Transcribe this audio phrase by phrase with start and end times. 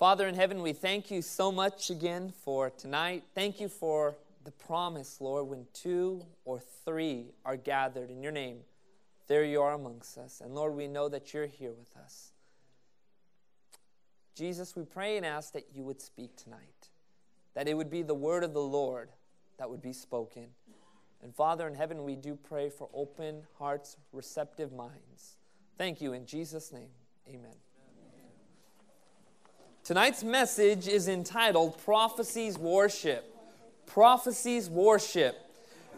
[0.00, 3.22] Father in heaven, we thank you so much again for tonight.
[3.34, 8.60] Thank you for the promise, Lord, when two or three are gathered in your name,
[9.26, 10.40] there you are amongst us.
[10.42, 12.32] And Lord, we know that you're here with us.
[14.34, 16.88] Jesus, we pray and ask that you would speak tonight,
[17.52, 19.10] that it would be the word of the Lord
[19.58, 20.46] that would be spoken.
[21.22, 25.36] And Father in heaven, we do pray for open hearts, receptive minds.
[25.76, 26.88] Thank you in Jesus' name.
[27.28, 27.56] Amen.
[29.82, 33.34] Tonight's message is entitled Prophecies Worship.
[33.86, 35.34] Prophecies Worship.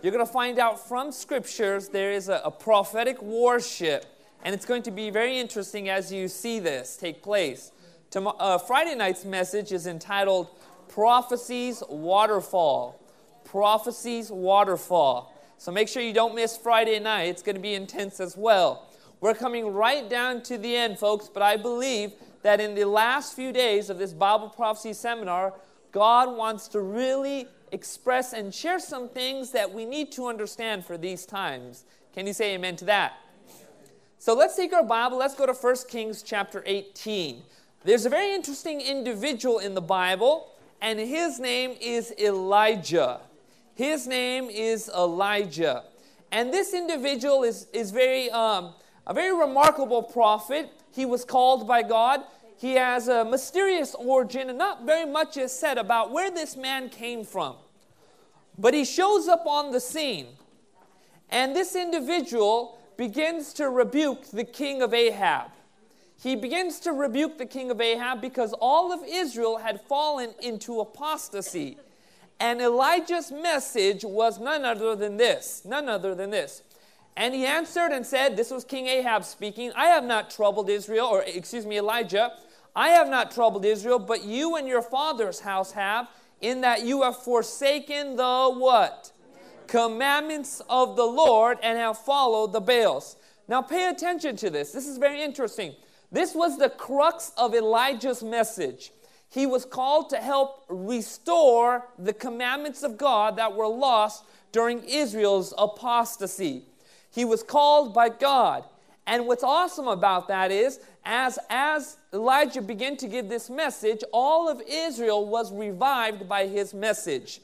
[0.02, 4.06] You're going to find out from scriptures there is a, a prophetic worship,
[4.45, 7.72] and it's going to be very interesting as you see this take place.
[8.10, 10.48] Tomorrow, uh, Friday night's message is entitled
[10.88, 12.98] Prophecies Waterfall.
[13.44, 15.34] Prophecies Waterfall.
[15.58, 17.24] So make sure you don't miss Friday night.
[17.24, 18.88] It's going to be intense as well.
[19.20, 23.34] We're coming right down to the end, folks, but I believe that in the last
[23.34, 25.55] few days of this Bible prophecy seminar,
[25.92, 30.98] God wants to really express and share some things that we need to understand for
[30.98, 31.84] these times.
[32.14, 33.14] Can you say amen to that?
[34.19, 37.42] So let's take our Bible, let's go to 1 Kings chapter 18.
[37.84, 43.20] There's a very interesting individual in the Bible, and his name is Elijah.
[43.75, 45.84] His name is Elijah.
[46.31, 48.75] And this individual is, is very, um,
[49.06, 50.70] a very remarkable prophet.
[50.92, 52.22] He was called by God.
[52.56, 56.89] He has a mysterious origin, and not very much is said about where this man
[56.89, 57.56] came from.
[58.59, 60.28] But he shows up on the scene,
[61.31, 65.50] and this individual begins to rebuke the king of Ahab.
[66.22, 70.78] He begins to rebuke the king of Ahab because all of Israel had fallen into
[70.78, 71.78] apostasy.
[72.39, 76.62] And Elijah's message was none other than this none other than this
[77.16, 81.06] and he answered and said, This was King Ahab speaking, I have not troubled Israel,
[81.06, 82.32] or excuse me, Elijah,
[82.74, 86.08] I have not troubled Israel, but you and your father's house have,
[86.41, 89.12] in that you have forsaken the what?
[89.66, 93.16] Commandments of the Lord and have followed the Baals.
[93.47, 94.72] Now pay attention to this.
[94.72, 95.75] This is very interesting.
[96.10, 98.92] This was the crux of Elijah's message.
[99.28, 105.54] He was called to help restore the commandments of God that were lost during Israel's
[105.56, 106.64] apostasy.
[107.12, 108.65] He was called by God.
[109.06, 114.49] And what's awesome about that is, as, as Elijah began to give this message, all
[114.49, 117.41] of Israel was revived by his message.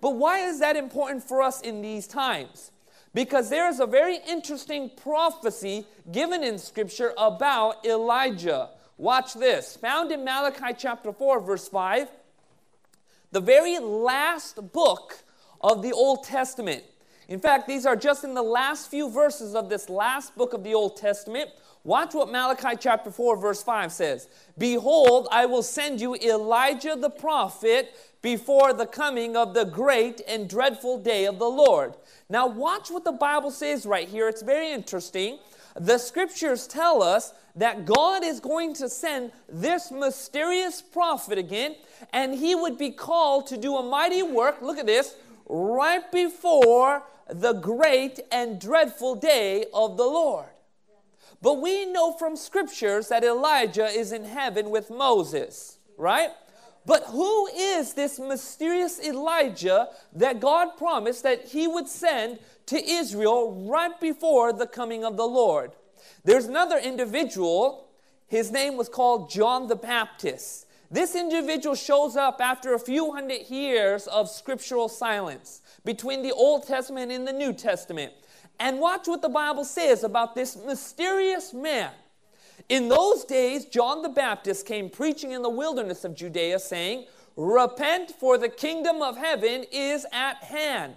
[0.00, 2.70] But why is that important for us in these times?
[3.12, 8.70] Because there is a very interesting prophecy given in Scripture about Elijah.
[8.96, 12.08] Watch this, found in Malachi chapter 4, verse 5,
[13.32, 15.24] the very last book
[15.60, 16.84] of the Old Testament.
[17.30, 20.64] In fact, these are just in the last few verses of this last book of
[20.64, 21.48] the Old Testament.
[21.84, 27.08] Watch what Malachi chapter 4, verse 5 says Behold, I will send you Elijah the
[27.08, 31.94] prophet before the coming of the great and dreadful day of the Lord.
[32.28, 34.28] Now, watch what the Bible says right here.
[34.28, 35.38] It's very interesting.
[35.76, 41.76] The scriptures tell us that God is going to send this mysterious prophet again,
[42.12, 44.60] and he would be called to do a mighty work.
[44.62, 45.14] Look at this
[45.50, 50.46] right before the great and dreadful day of the Lord.
[51.42, 56.30] But we know from scriptures that Elijah is in heaven with Moses, right?
[56.86, 63.66] But who is this mysterious Elijah that God promised that he would send to Israel
[63.68, 65.72] right before the coming of the Lord?
[66.24, 67.88] There's another individual,
[68.26, 70.66] his name was called John the Baptist.
[70.90, 76.66] This individual shows up after a few hundred years of scriptural silence between the Old
[76.66, 78.12] Testament and the New Testament.
[78.58, 81.92] And watch what the Bible says about this mysterious man.
[82.68, 88.10] In those days, John the Baptist came preaching in the wilderness of Judea, saying, Repent,
[88.10, 90.94] for the kingdom of heaven is at hand.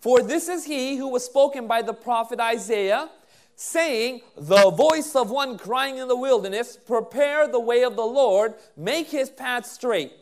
[0.00, 3.10] For this is he who was spoken by the prophet Isaiah,
[3.56, 8.54] saying, The voice of one crying in the wilderness, Prepare the way of the Lord,
[8.76, 10.12] make his path straight.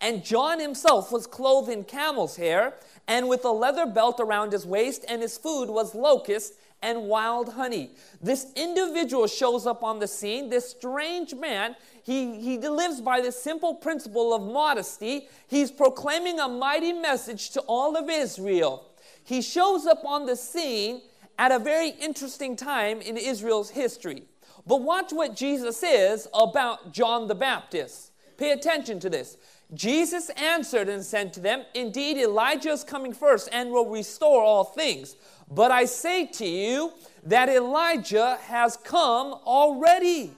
[0.00, 2.74] And John himself was clothed in camel's hair
[3.08, 7.54] and with a leather belt around his waist, and his food was locust and wild
[7.54, 7.90] honey.
[8.20, 11.76] This individual shows up on the scene, this strange man.
[12.02, 15.28] He, he lives by the simple principle of modesty.
[15.48, 18.84] He's proclaiming a mighty message to all of Israel.
[19.22, 21.00] He shows up on the scene
[21.38, 24.24] at a very interesting time in Israel's history.
[24.66, 28.12] But watch what Jesus says about John the Baptist.
[28.36, 29.36] Pay attention to this.
[29.72, 34.64] Jesus answered and said to them, Indeed, Elijah is coming first and will restore all
[34.64, 35.16] things.
[35.50, 36.92] But I say to you
[37.24, 40.32] that Elijah has come already.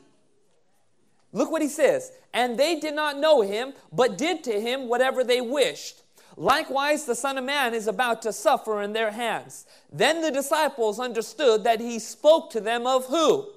[1.32, 2.12] Look what he says.
[2.32, 6.02] And they did not know him, but did to him whatever they wished.
[6.37, 9.67] Likewise, the Son of Man is about to suffer in their hands.
[9.91, 13.49] Then the disciples understood that he spoke to them of who?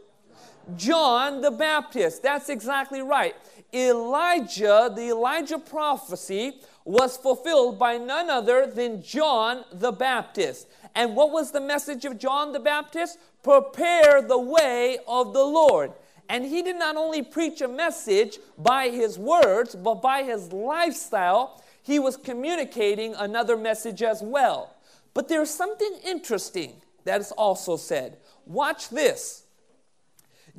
[0.77, 2.23] John the Baptist.
[2.23, 3.35] That's exactly right.
[3.73, 10.67] Elijah, the Elijah prophecy, was fulfilled by none other than John the Baptist.
[10.95, 13.19] And what was the message of John the Baptist?
[13.43, 15.91] Prepare the way of the Lord.
[16.29, 21.61] And he did not only preach a message by his words, but by his lifestyle,
[21.89, 24.75] he was communicating another message as well.
[25.13, 28.17] But there's something interesting that is also said.
[28.45, 29.45] Watch this.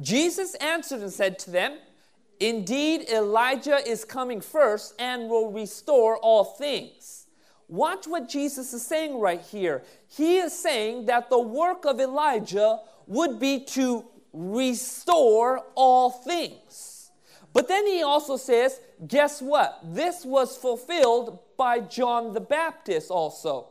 [0.00, 1.78] Jesus answered and said to them,
[2.40, 7.26] Indeed, Elijah is coming first and will restore all things.
[7.68, 9.82] Watch what Jesus is saying right here.
[10.08, 16.89] He is saying that the work of Elijah would be to restore all things.
[17.52, 19.80] But then he also says, guess what?
[19.82, 23.68] This was fulfilled by John the Baptist also.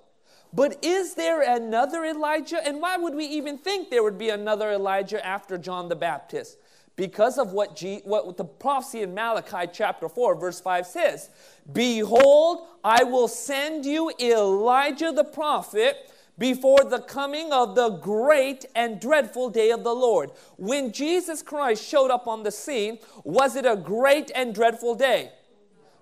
[0.52, 2.66] But is there another Elijah?
[2.66, 6.58] And why would we even think there would be another Elijah after John the Baptist?
[6.96, 11.30] Because of what, G, what the prophecy in Malachi chapter 4, verse 5 says
[11.72, 19.00] Behold, I will send you Elijah the prophet before the coming of the great and
[19.00, 20.32] dreadful day of the Lord.
[20.58, 25.32] When Jesus Christ showed up on the scene, was it a great and dreadful day?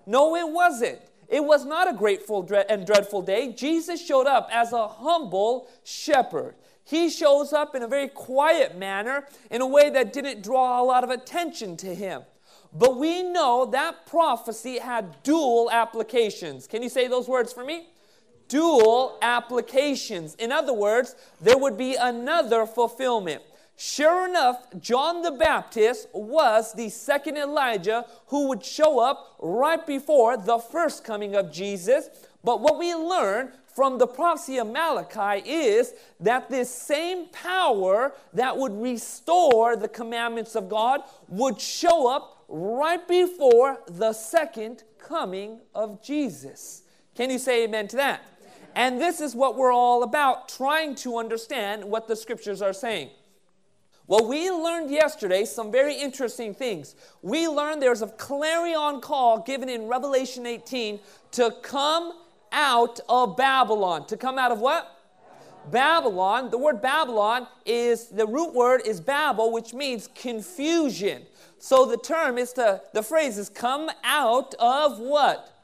[0.06, 1.00] No, it wasn't.
[1.28, 3.52] It was not a grateful and dreadful day.
[3.52, 6.54] Jesus showed up as a humble shepherd.
[6.84, 10.84] He shows up in a very quiet manner, in a way that didn't draw a
[10.84, 12.22] lot of attention to him.
[12.72, 16.66] But we know that prophecy had dual applications.
[16.66, 17.88] Can you say those words for me?
[18.48, 20.34] Dual applications.
[20.36, 23.42] In other words, there would be another fulfillment.
[23.76, 30.36] Sure enough, John the Baptist was the second Elijah who would show up right before
[30.36, 32.08] the first coming of Jesus.
[32.42, 38.56] But what we learn from the prophecy of Malachi is that this same power that
[38.56, 46.02] would restore the commandments of God would show up right before the second coming of
[46.02, 46.82] Jesus.
[47.14, 48.22] Can you say amen to that?
[48.78, 53.10] And this is what we're all about, trying to understand what the scriptures are saying.
[54.06, 56.94] Well, we learned yesterday some very interesting things.
[57.20, 61.00] We learned there's a clarion call given in Revelation 18
[61.32, 62.12] to come
[62.52, 64.06] out of Babylon.
[64.06, 64.96] To come out of what?
[65.72, 66.48] Babylon.
[66.48, 71.22] The word Babylon is the root word is Babel, which means confusion.
[71.58, 75.57] So the term is to the phrase is come out of what?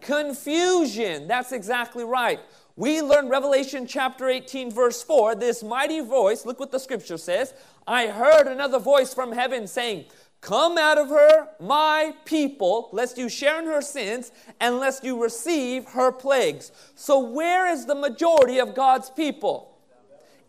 [0.00, 1.26] Confusion.
[1.28, 2.40] That's exactly right.
[2.76, 7.52] We learn Revelation chapter 18, verse 4, this mighty voice, look what the scripture says
[7.88, 10.04] I heard another voice from heaven saying,
[10.40, 14.30] Come out of her, my people, lest you share in her sins,
[14.60, 16.70] and lest you receive her plagues.
[16.94, 19.76] So, where is the majority of God's people?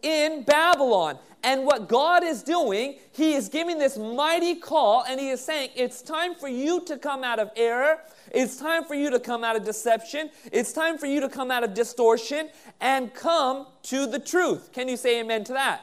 [0.03, 1.17] In Babylon.
[1.43, 5.69] And what God is doing, He is giving this mighty call, and He is saying,
[5.75, 7.99] It's time for you to come out of error.
[8.31, 10.29] It's time for you to come out of deception.
[10.51, 12.49] It's time for you to come out of distortion
[12.81, 14.71] and come to the truth.
[14.73, 15.81] Can you say amen to that?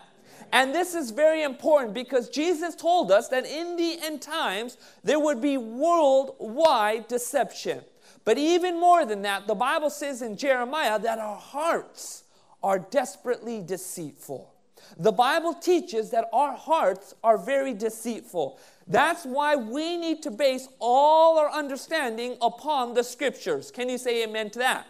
[0.52, 5.18] And this is very important because Jesus told us that in the end times there
[5.18, 7.82] would be worldwide deception.
[8.24, 12.24] But even more than that, the Bible says in Jeremiah that our hearts
[12.62, 14.52] are desperately deceitful.
[14.98, 18.58] The Bible teaches that our hearts are very deceitful.
[18.86, 23.70] That's why we need to base all our understanding upon the scriptures.
[23.70, 24.86] Can you say amen to that?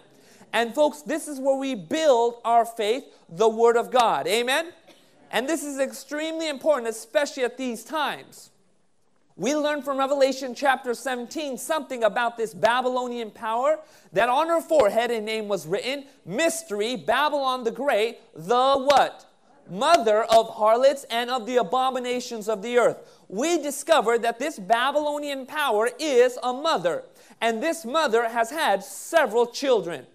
[0.52, 4.26] And folks, this is where we build our faith, the Word of God.
[4.26, 4.72] Amen?
[5.30, 8.50] And this is extremely important, especially at these times.
[9.38, 13.78] We learn from Revelation chapter 17 something about this Babylonian power
[14.14, 19.26] that on her forehead a name was written, Mystery, Babylon the Great, the what?
[19.70, 22.98] Mother of harlots and of the abominations of the earth.
[23.28, 27.04] We discover that this Babylonian power is a mother,
[27.40, 30.06] and this mother has had several children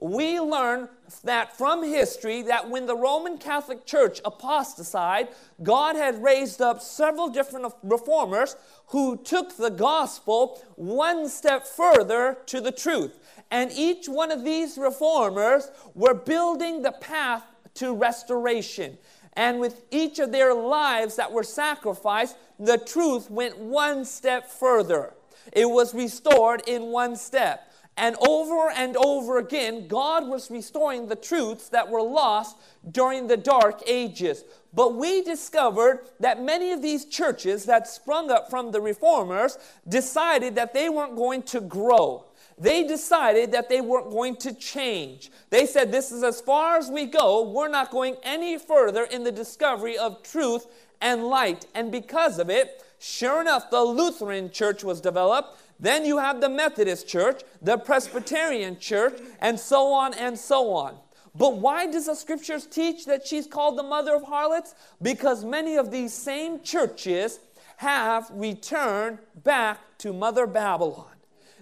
[0.00, 0.88] we learn
[1.24, 5.30] that from history that when the Roman Catholic Church apostatized,
[5.62, 8.56] God had raised up several different reformers
[8.88, 13.18] who took the gospel one step further to the truth.
[13.50, 18.98] And each one of these reformers were building the path to restoration.
[19.34, 25.14] And with each of their lives that were sacrificed, the truth went one step further.
[25.52, 27.64] It was restored in one step.
[27.96, 32.56] And over and over again, God was restoring the truths that were lost
[32.88, 34.44] during the dark ages.
[34.72, 39.58] But we discovered that many of these churches that sprung up from the reformers
[39.88, 42.27] decided that they weren't going to grow.
[42.60, 45.30] They decided that they weren't going to change.
[45.50, 47.48] They said, This is as far as we go.
[47.48, 50.66] We're not going any further in the discovery of truth
[51.00, 51.66] and light.
[51.74, 55.60] And because of it, sure enough, the Lutheran church was developed.
[55.80, 60.98] Then you have the Methodist church, the Presbyterian church, and so on and so on.
[61.34, 64.74] But why does the scriptures teach that she's called the mother of harlots?
[65.00, 67.38] Because many of these same churches
[67.76, 71.17] have returned back to Mother Babylon.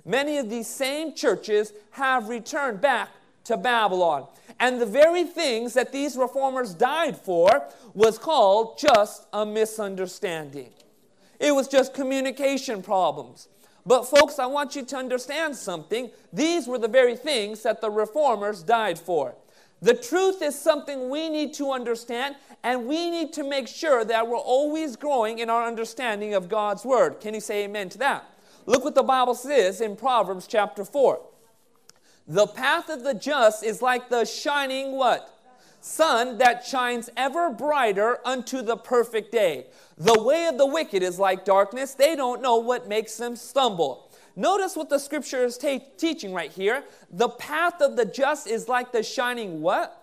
[0.06, 3.10] Many of these same churches have returned back
[3.44, 4.28] to Babylon.
[4.60, 10.70] And the very things that these reformers died for was called just a misunderstanding.
[11.40, 13.48] It was just communication problems.
[13.84, 16.10] But, folks, I want you to understand something.
[16.32, 19.34] These were the very things that the reformers died for.
[19.82, 24.26] The truth is something we need to understand, and we need to make sure that
[24.26, 27.20] we're always growing in our understanding of God's Word.
[27.20, 28.24] Can you say amen to that?
[28.66, 31.20] Look what the Bible says in Proverbs chapter 4.
[32.28, 35.32] The path of the just is like the shining what?
[35.80, 39.66] Sun that shines ever brighter unto the perfect day.
[39.96, 41.94] The way of the wicked is like darkness.
[41.94, 44.10] They don't know what makes them stumble.
[44.34, 46.82] Notice what the scripture is ta- teaching right here.
[47.10, 49.95] The path of the just is like the shining what?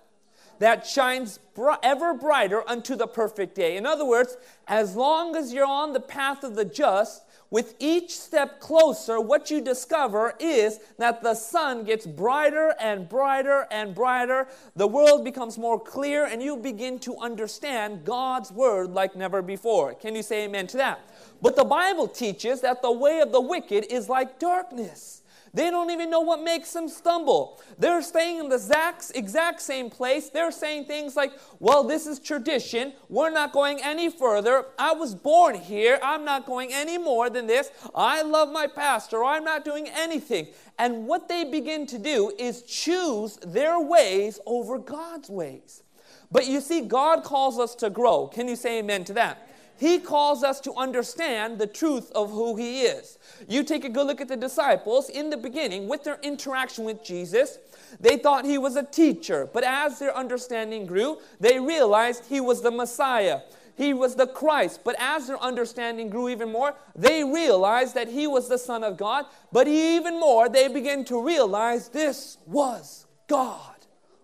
[0.64, 1.40] That shines
[1.84, 3.76] ever brighter unto the perfect day.
[3.76, 8.18] In other words, as long as you're on the path of the just, with each
[8.18, 14.48] step closer, what you discover is that the sun gets brighter and brighter and brighter.
[14.78, 19.94] The world becomes more clear, and you begin to understand God's word like never before.
[19.94, 21.02] Can you say amen to that?
[21.42, 25.23] But the Bible teaches that the way of the wicked is like darkness.
[25.56, 27.62] They don't even know what makes them stumble.
[27.78, 30.30] They're staying in the exact, exact same place.
[30.30, 32.94] They're saying things like, well, this is tradition.
[33.08, 34.66] We're not going any further.
[34.80, 36.00] I was born here.
[36.02, 37.70] I'm not going any more than this.
[37.94, 39.24] I love my pastor.
[39.24, 40.48] I'm not doing anything.
[40.80, 45.84] And what they begin to do is choose their ways over God's ways.
[46.32, 48.26] But you see, God calls us to grow.
[48.26, 49.48] Can you say amen to that?
[49.78, 53.18] He calls us to understand the truth of who He is.
[53.48, 57.04] You take a good look at the disciples in the beginning with their interaction with
[57.04, 57.60] Jesus.
[58.00, 62.62] They thought He was a teacher, but as their understanding grew, they realized He was
[62.62, 63.42] the Messiah.
[63.76, 64.82] He was the Christ.
[64.84, 68.98] But as their understanding grew even more, they realized that He was the Son of
[68.98, 69.26] God.
[69.52, 73.76] But even more, they began to realize this was God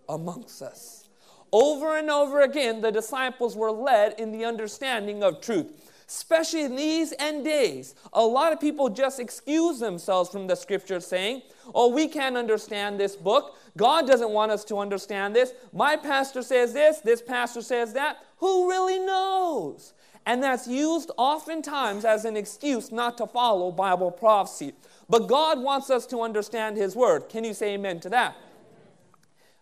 [0.07, 1.09] amongst us.
[1.51, 5.88] Over and over again, the disciples were led in the understanding of truth.
[6.09, 10.99] Especially in these end days, a lot of people just excuse themselves from the scripture
[10.99, 11.43] saying,
[11.75, 13.55] Oh, we can't understand this book.
[13.77, 15.53] God doesn't want us to understand this.
[15.71, 18.17] My pastor says this, this pastor says that.
[18.37, 19.93] Who really knows?
[20.25, 24.73] And that's used oftentimes as an excuse not to follow Bible prophecy.
[25.09, 27.29] But God wants us to understand His Word.
[27.29, 28.35] Can you say amen to that?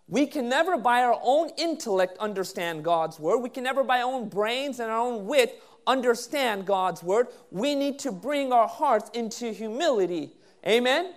[0.08, 3.40] We can never, by our own intellect, understand God's word.
[3.40, 7.28] We can never, by our own brains and our own wit, understand God's word.
[7.50, 10.34] We need to bring our hearts into humility.
[10.68, 11.14] Amen?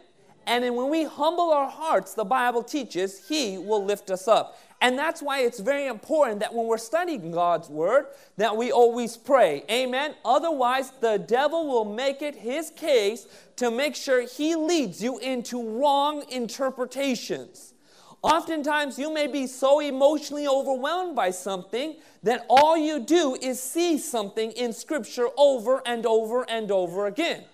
[0.47, 4.59] And then when we humble our hearts, the Bible teaches He will lift us up.
[4.83, 8.07] And that's why it's very important that when we're studying God's word,
[8.39, 9.63] that we always pray.
[9.71, 10.15] Amen.
[10.25, 15.63] Otherwise, the devil will make it his case to make sure he leads you into
[15.79, 17.70] wrong interpretations.
[18.23, 23.97] Oftentimes, you may be so emotionally overwhelmed by something that all you do is see
[23.97, 27.45] something in Scripture over and over and over again.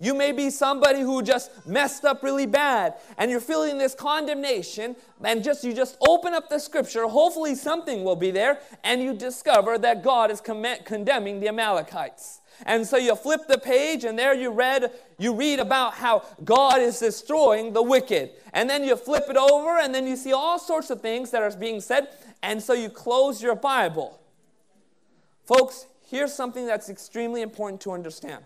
[0.00, 4.96] You may be somebody who just messed up really bad and you're feeling this condemnation
[5.22, 9.14] and just you just open up the scripture, hopefully something will be there and you
[9.14, 12.40] discover that God is condemning the Amalekites.
[12.64, 16.80] And so you flip the page and there you read you read about how God
[16.80, 18.30] is destroying the wicked.
[18.52, 21.42] And then you flip it over and then you see all sorts of things that
[21.42, 22.08] are being said
[22.42, 24.20] and so you close your Bible.
[25.44, 28.44] Folks, here's something that's extremely important to understand.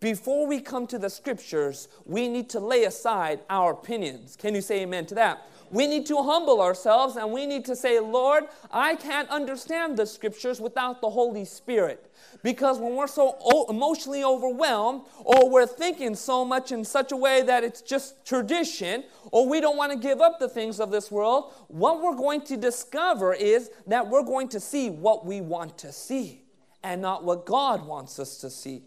[0.00, 4.36] Before we come to the scriptures, we need to lay aside our opinions.
[4.36, 5.46] Can you say amen to that?
[5.72, 10.04] We need to humble ourselves and we need to say, Lord, I can't understand the
[10.06, 12.12] scriptures without the Holy Spirit.
[12.42, 17.40] Because when we're so emotionally overwhelmed, or we're thinking so much in such a way
[17.42, 21.10] that it's just tradition, or we don't want to give up the things of this
[21.10, 25.78] world, what we're going to discover is that we're going to see what we want
[25.78, 26.42] to see
[26.82, 28.82] and not what God wants us to see.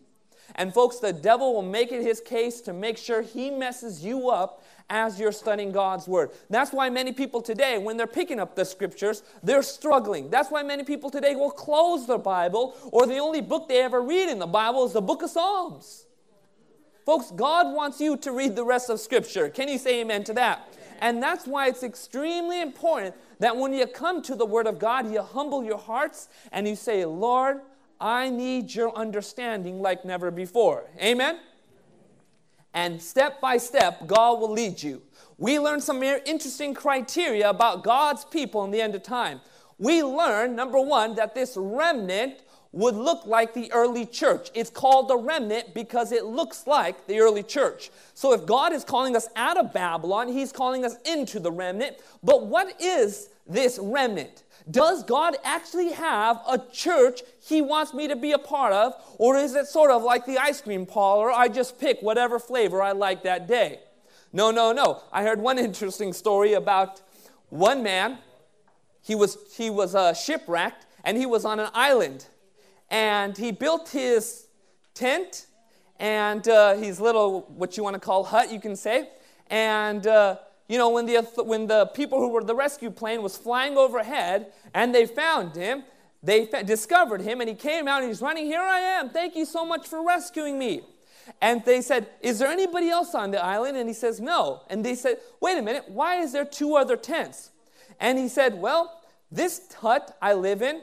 [0.54, 4.30] And folks, the devil will make it his case to make sure he messes you
[4.30, 6.32] up as you're studying God's Word.
[6.50, 10.30] That's why many people today, when they're picking up the scriptures, they're struggling.
[10.30, 14.01] That's why many people today will close their Bible, or the only book they ever
[14.01, 16.06] read in the Bible is the book of Psalms.
[17.06, 19.50] Folks, God wants you to read the rest of Scripture.
[19.50, 20.68] Can you say amen to that?
[21.00, 25.12] And that's why it's extremely important that when you come to the Word of God,
[25.12, 27.62] you humble your hearts and you say, Lord,
[28.00, 30.86] I need your understanding like never before.
[31.00, 31.39] Amen?
[32.75, 35.01] And step by step, God will lead you.
[35.38, 39.39] We learned some interesting criteria about God's people in the end of time.
[39.77, 42.41] We learned, number one, that this remnant
[42.75, 44.50] would look like the early church.
[44.53, 47.89] It's called the remnant because it looks like the early church.
[48.13, 51.96] So if God is calling us out of Babylon, He's calling us into the remnant.
[52.22, 54.44] But what is this remnant?
[54.70, 58.94] Does God actually have a church He wants me to be a part of?
[59.20, 61.32] Or is it sort of like the ice cream parlor?
[61.32, 63.79] I just pick whatever flavor I like that day.
[64.34, 65.01] No, no, no.
[65.13, 67.01] I heard one interesting story about
[67.48, 68.17] one man.
[69.01, 72.25] He was, he was uh, shipwrecked and he was on an island
[72.89, 74.48] and he built his
[74.94, 75.48] tent
[76.00, 79.10] and uh, his little, what you want to call hut, you can say.
[79.50, 80.38] And, uh,
[80.68, 84.48] you know, when the, when the people who were the rescue plane was flying overhead
[84.74, 85.84] and they found him,
[86.24, 89.10] they discovered him and he came out and he's running, Here I am.
[89.10, 90.82] Thank you so much for rescuing me.
[91.42, 93.77] And they said, Is there anybody else on the island?
[93.77, 94.63] And he says, No.
[94.70, 97.51] And they said, Wait a minute, why is there two other tents?
[98.00, 99.01] And he said, Well,
[99.32, 100.82] this hut I live in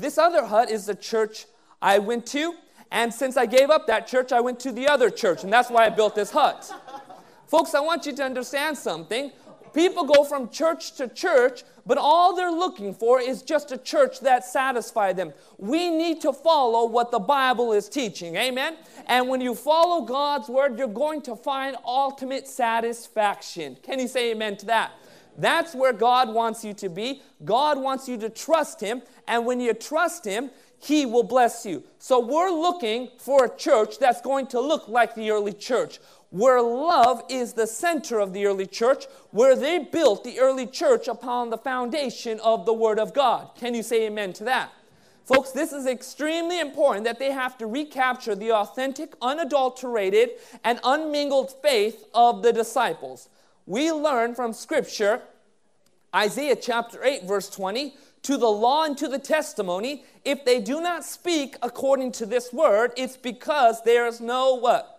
[0.00, 1.46] this other hut is the church
[1.80, 2.54] I went to,
[2.90, 5.70] and since I gave up that church, I went to the other church, and that's
[5.70, 6.72] why I built this hut.
[7.46, 9.30] Folks, I want you to understand something.
[9.72, 14.20] People go from church to church, but all they're looking for is just a church
[14.20, 15.32] that satisfies them.
[15.58, 18.36] We need to follow what the Bible is teaching.
[18.36, 18.76] Amen?
[19.06, 23.76] And when you follow God's word, you're going to find ultimate satisfaction.
[23.82, 24.92] Can you say amen to that?
[25.36, 27.22] That's where God wants you to be.
[27.44, 29.02] God wants you to trust Him.
[29.26, 31.82] And when you trust Him, He will bless you.
[31.98, 35.98] So we're looking for a church that's going to look like the early church,
[36.30, 41.08] where love is the center of the early church, where they built the early church
[41.08, 43.50] upon the foundation of the Word of God.
[43.56, 44.70] Can you say amen to that?
[45.24, 51.50] Folks, this is extremely important that they have to recapture the authentic, unadulterated, and unmingled
[51.62, 53.30] faith of the disciples
[53.66, 55.22] we learn from Scripture,
[56.14, 60.80] Isaiah chapter 8, verse 20, to the law and to the testimony, if they do
[60.80, 64.90] not speak according to this word, it's because there is no what?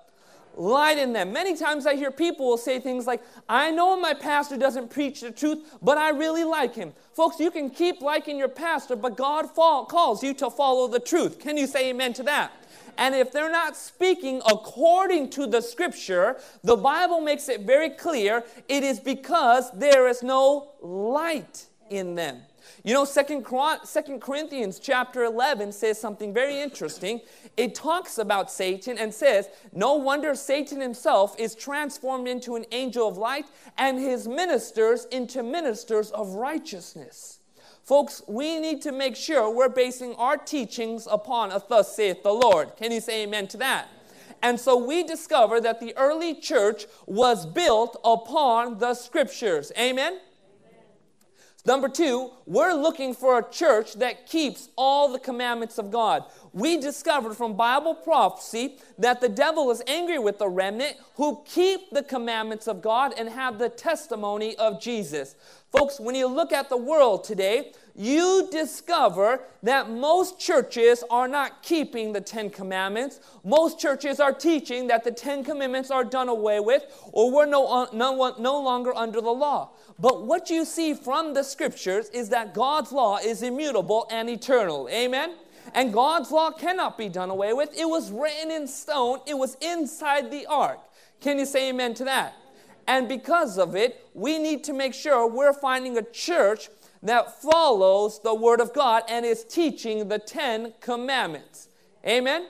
[0.55, 1.33] Light in them.
[1.33, 5.21] Many times I hear people will say things like, I know my pastor doesn't preach
[5.21, 6.93] the truth, but I really like him.
[7.13, 10.99] Folks, you can keep liking your pastor, but God fall, calls you to follow the
[10.99, 11.39] truth.
[11.39, 12.51] Can you say amen to that?
[12.97, 18.43] And if they're not speaking according to the scripture, the Bible makes it very clear
[18.67, 22.41] it is because there is no light in them.
[22.83, 27.21] You know, Second Corinthians chapter 11 says something very interesting.
[27.57, 33.07] It talks about Satan and says, No wonder Satan himself is transformed into an angel
[33.07, 33.45] of light
[33.77, 37.39] and his ministers into ministers of righteousness.
[37.85, 42.31] Folks, we need to make sure we're basing our teachings upon a thus saith the
[42.31, 42.75] Lord.
[42.77, 43.89] Can you say amen to that?
[44.41, 49.71] And so we discover that the early church was built upon the scriptures.
[49.77, 50.19] Amen?
[51.65, 56.23] Number two, we're looking for a church that keeps all the commandments of God.
[56.53, 61.89] We discovered from Bible prophecy that the devil is angry with the remnant who keep
[61.89, 65.35] the commandments of God and have the testimony of Jesus.
[65.71, 71.63] Folks, when you look at the world today, you discover that most churches are not
[71.63, 73.19] keeping the Ten Commandments.
[73.43, 77.67] Most churches are teaching that the Ten Commandments are done away with or we're no,
[77.67, 79.71] uh, no, no longer under the law.
[79.97, 84.89] But what you see from the scriptures is that God's law is immutable and eternal.
[84.89, 85.35] Amen?
[85.73, 87.77] And God's law cannot be done away with.
[87.77, 90.79] It was written in stone, it was inside the ark.
[91.21, 92.35] Can you say amen to that?
[92.87, 96.69] And because of it, we need to make sure we're finding a church
[97.01, 101.69] that follows the Word of God and is teaching the Ten Commandments.
[102.05, 102.47] Amen?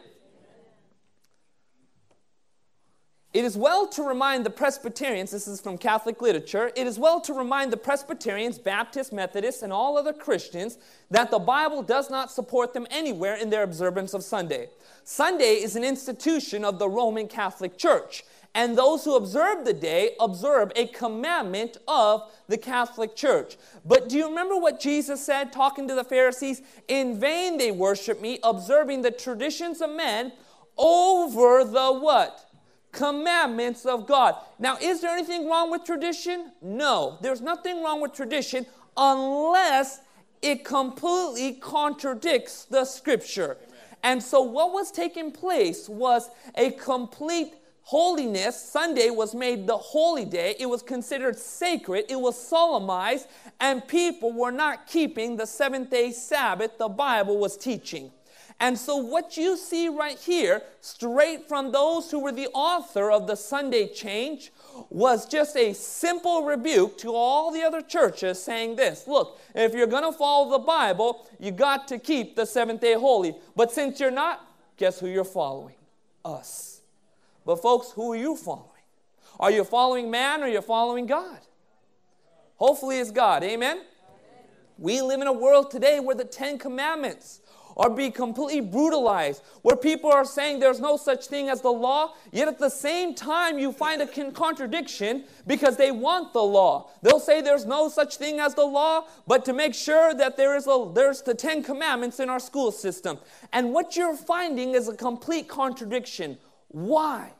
[3.36, 7.20] It is well to remind the Presbyterians, this is from Catholic literature, it is well
[7.20, 10.78] to remind the Presbyterians, Baptists, Methodists, and all other Christians
[11.12, 14.70] that the Bible does not support them anywhere in their observance of Sunday.
[15.04, 20.12] Sunday is an institution of the Roman Catholic Church, and those who observe the day
[20.22, 23.58] observe a commandment of the Catholic Church.
[23.84, 26.62] But do you remember what Jesus said talking to the Pharisees?
[26.88, 30.32] In vain they worship me, observing the traditions of men
[30.78, 32.45] over the what?
[32.96, 34.36] Commandments of God.
[34.58, 36.52] Now, is there anything wrong with tradition?
[36.62, 40.00] No, there's nothing wrong with tradition unless
[40.42, 43.58] it completely contradicts the scripture.
[44.02, 48.60] And so, what was taking place was a complete holiness.
[48.60, 53.28] Sunday was made the holy day, it was considered sacred, it was solemnized,
[53.60, 58.12] and people were not keeping the seventh day Sabbath the Bible was teaching.
[58.60, 63.28] And so, what you see right here, straight from those who were the author of
[63.28, 64.52] the Sunday change,
[64.90, 69.88] was just a simple rebuke to all the other churches saying this Look, if you're
[69.88, 73.36] going to follow the Bible, you got to keep the seventh day holy.
[73.56, 75.76] But since you're not, guess who you're following?
[76.24, 76.82] Us.
[77.46, 78.70] But, folks, who are you following?
[79.40, 81.40] Are you following man or are you following God?
[82.56, 83.44] Hopefully, it's God.
[83.44, 83.82] Amen?
[84.78, 87.42] We live in a world today where the Ten Commandments
[87.78, 92.14] are being completely brutalized, where people are saying there's no such thing as the law,
[92.32, 96.90] yet at the same time you find a contradiction because they want the law.
[97.02, 100.56] They'll say there's no such thing as the law, but to make sure that there
[100.56, 103.20] is a, there's the Ten Commandments in our school system.
[103.52, 106.38] And what you're finding is a complete contradiction.
[106.70, 107.34] Why?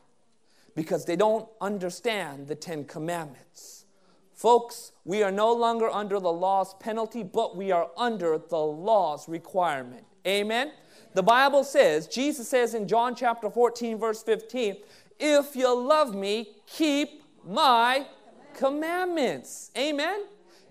[0.74, 3.84] Because they don't understand the Ten Commandments.
[4.34, 9.26] Folks, we are no longer under the law's penalty, but we are under the law's
[9.30, 10.04] requirement.
[10.26, 10.72] Amen.
[11.14, 14.76] The Bible says, Jesus says in John chapter 14, verse 15,
[15.18, 18.06] if you love me, keep my
[18.54, 19.70] commandments.
[19.78, 20.24] Amen.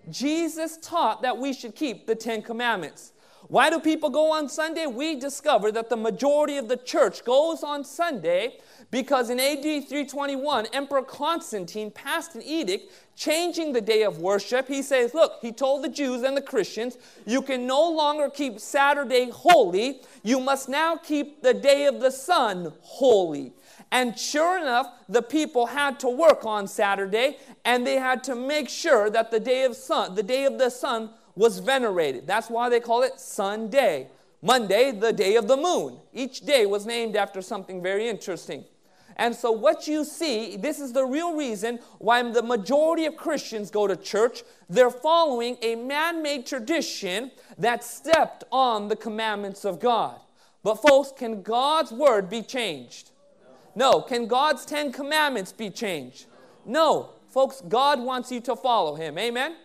[0.10, 3.14] Jesus taught that we should keep the Ten Commandments.
[3.48, 4.88] Why do people go on Sunday?
[4.88, 8.58] We discover that the majority of the church goes on Sunday
[8.90, 14.68] because in AD 321, Emperor Constantine passed an edict changing the day of worship.
[14.68, 18.60] He says, Look, he told the Jews and the Christians, you can no longer keep
[18.60, 23.54] Saturday holy, you must now keep the day of the sun holy.
[23.92, 28.70] And sure enough, the people had to work on Saturday and they had to make
[28.70, 32.26] sure that the day of sun, the day of the sun was venerated.
[32.28, 34.08] That's why they call it Sunday.
[34.42, 35.98] Monday, the day of the moon.
[36.14, 38.64] Each day was named after something very interesting.
[39.18, 43.72] And so, what you see, this is the real reason why the majority of Christians
[43.72, 44.44] go to church.
[44.70, 50.20] They're following a man made tradition that stepped on the commandments of God.
[50.64, 53.12] But, folks, can God's word be changed?
[53.74, 54.02] No.
[54.02, 56.26] Can God's Ten Commandments be changed?
[56.66, 57.12] No.
[57.30, 59.18] Folks, God wants you to follow Him.
[59.18, 59.56] Amen?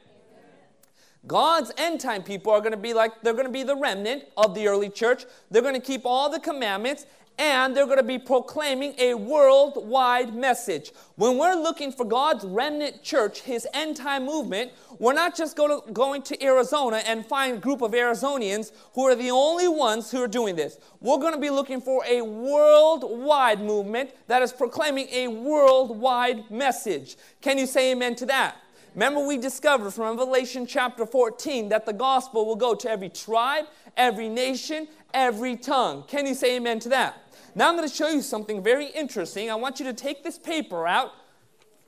[1.27, 4.25] God's end time people are going to be like, they're going to be the remnant
[4.37, 5.27] of the early church.
[5.51, 7.07] They're going to keep all the commandments
[7.41, 10.93] and they're going to be proclaiming a worldwide message.
[11.17, 15.81] When we're looking for God's remnant church, his end time movement, we're not just going
[15.81, 20.11] to, going to Arizona and find a group of Arizonians who are the only ones
[20.11, 20.79] who are doing this.
[21.01, 27.17] We're going to be looking for a worldwide movement that is proclaiming a worldwide message.
[27.41, 28.57] Can you say amen to that?
[28.95, 33.67] Remember, we discovered from Revelation chapter 14 that the gospel will go to every tribe,
[33.97, 36.03] every nation, every tongue.
[36.09, 37.23] Can you say amen to that?
[37.55, 39.51] Now I'm going to show you something very interesting.
[39.51, 41.13] I want you to take this paper out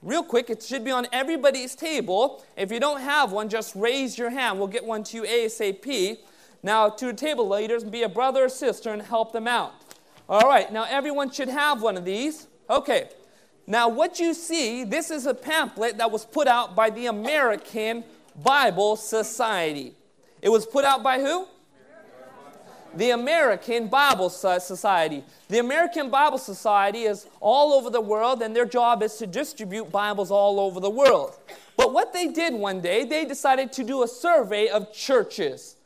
[0.00, 0.48] real quick.
[0.48, 2.44] It should be on everybody's table.
[2.56, 4.58] If you don't have one, just raise your hand.
[4.58, 6.18] We'll get one to you ASAP.
[6.62, 9.72] Now, to the table leaders, be a brother or sister and help them out.
[10.28, 12.46] All right, now everyone should have one of these.
[12.70, 13.08] Okay,
[13.66, 18.04] now, what you see, this is a pamphlet that was put out by the American
[18.42, 19.94] Bible Society.
[20.40, 21.46] It was put out by who?
[22.94, 25.24] The American Bible Society.
[25.48, 29.90] The American Bible Society is all over the world, and their job is to distribute
[29.90, 31.38] Bibles all over the world.
[31.76, 35.76] But what they did one day, they decided to do a survey of churches.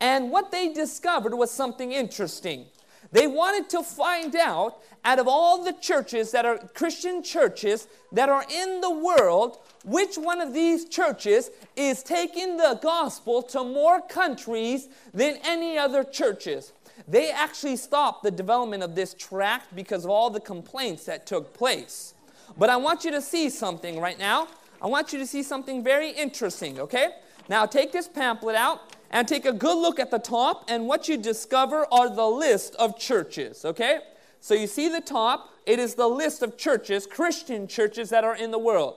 [0.00, 2.66] And what they discovered was something interesting.
[3.10, 8.28] They wanted to find out, out of all the churches that are Christian churches that
[8.28, 14.00] are in the world, which one of these churches is taking the gospel to more
[14.02, 16.72] countries than any other churches.
[17.06, 21.54] They actually stopped the development of this tract because of all the complaints that took
[21.54, 22.14] place.
[22.58, 24.48] But I want you to see something right now.
[24.82, 27.10] I want you to see something very interesting, okay?
[27.48, 31.08] Now take this pamphlet out and take a good look at the top, and what
[31.08, 34.00] you discover are the list of churches, okay?
[34.40, 38.36] So you see the top, it is the list of churches, Christian churches that are
[38.36, 38.96] in the world.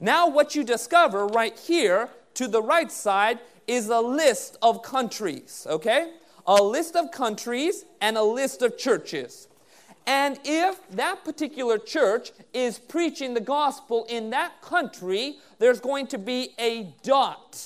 [0.00, 5.66] Now, what you discover right here to the right side is a list of countries,
[5.68, 6.12] okay?
[6.46, 9.46] A list of countries and a list of churches.
[10.06, 16.18] And if that particular church is preaching the gospel in that country, there's going to
[16.18, 17.62] be a dot,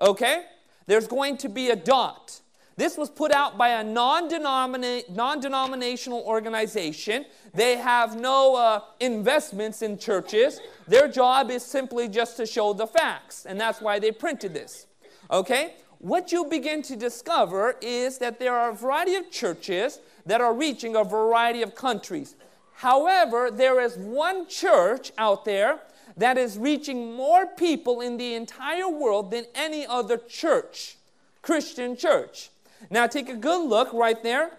[0.00, 0.44] okay?
[0.88, 2.40] There's going to be a dot.
[2.76, 7.26] This was put out by a non denominational organization.
[7.52, 10.60] They have no uh, investments in churches.
[10.86, 14.86] Their job is simply just to show the facts, and that's why they printed this.
[15.30, 15.74] Okay?
[15.98, 20.54] What you begin to discover is that there are a variety of churches that are
[20.54, 22.36] reaching a variety of countries.
[22.74, 25.80] However, there is one church out there
[26.18, 30.96] that is reaching more people in the entire world than any other church,
[31.42, 32.50] Christian church.
[32.90, 34.50] Now take a good look right there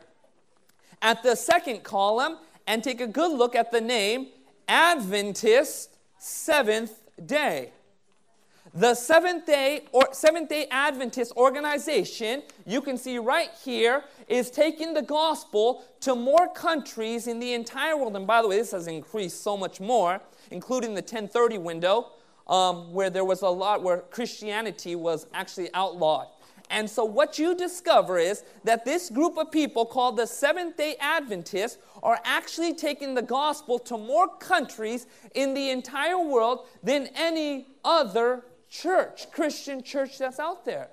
[1.01, 4.27] at the second column and take a good look at the name
[4.67, 7.71] Adventist Seventh Day.
[8.73, 14.93] The Seventh Day or Seventh Day Adventist organization, you can see right here, is taking
[14.93, 18.15] the gospel to more countries in the entire world.
[18.15, 22.11] And by the way, this has increased so much more, including the 1030 window,
[22.47, 26.27] um, where there was a lot where Christianity was actually outlawed.
[26.71, 30.95] And so, what you discover is that this group of people called the Seventh day
[30.99, 37.67] Adventists are actually taking the gospel to more countries in the entire world than any
[37.83, 40.89] other church, Christian church that's out there.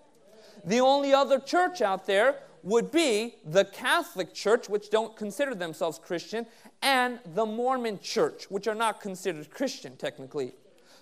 [0.65, 2.37] The only other church out there
[2.67, 6.47] would be the Catholic Church, which don't consider themselves Christian,
[6.83, 10.53] and the Mormon Church, which are not considered Christian technically.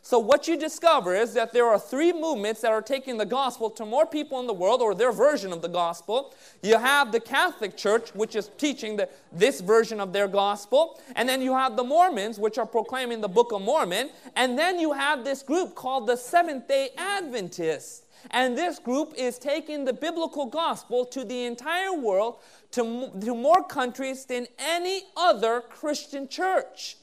[0.03, 3.71] So, what you discover is that there are three movements that are taking the gospel
[3.71, 6.35] to more people in the world, or their version of the gospel.
[6.63, 11.01] You have the Catholic Church, which is teaching the, this version of their gospel.
[11.17, 14.11] And then you have the Mormons, which are proclaiming the Book of Mormon.
[14.37, 18.04] And then you have this group called the Seventh day Adventists.
[18.31, 22.39] And this group is taking the biblical gospel to the entire world,
[22.73, 26.97] to, to more countries than any other Christian church.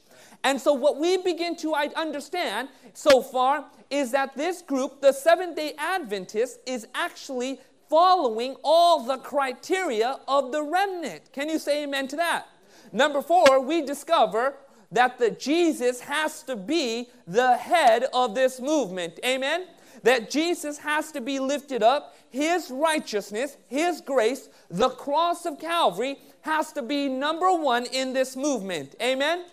[0.44, 5.56] And so, what we begin to understand so far is that this group, the Seventh
[5.56, 11.32] day Adventists, is actually following all the criteria of the remnant.
[11.32, 12.48] Can you say amen to that?
[12.92, 14.54] Number four, we discover
[14.90, 19.18] that the Jesus has to be the head of this movement.
[19.24, 19.66] Amen?
[20.02, 22.16] That Jesus has to be lifted up.
[22.30, 28.36] His righteousness, His grace, the cross of Calvary has to be number one in this
[28.36, 28.94] movement.
[29.00, 29.44] Amen?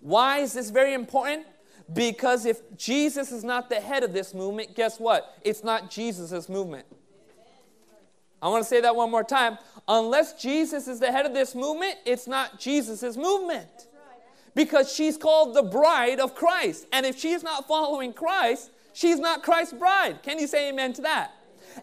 [0.00, 1.46] Why is this very important?
[1.92, 5.36] Because if Jesus is not the head of this movement, guess what?
[5.42, 6.86] It's not Jesus' movement.
[8.40, 9.58] I want to say that one more time.
[9.88, 13.88] Unless Jesus is the head of this movement, it's not Jesus' movement.
[14.54, 16.86] Because she's called the bride of Christ.
[16.92, 20.22] And if she's not following Christ, she's not Christ's bride.
[20.22, 21.32] Can you say amen to that?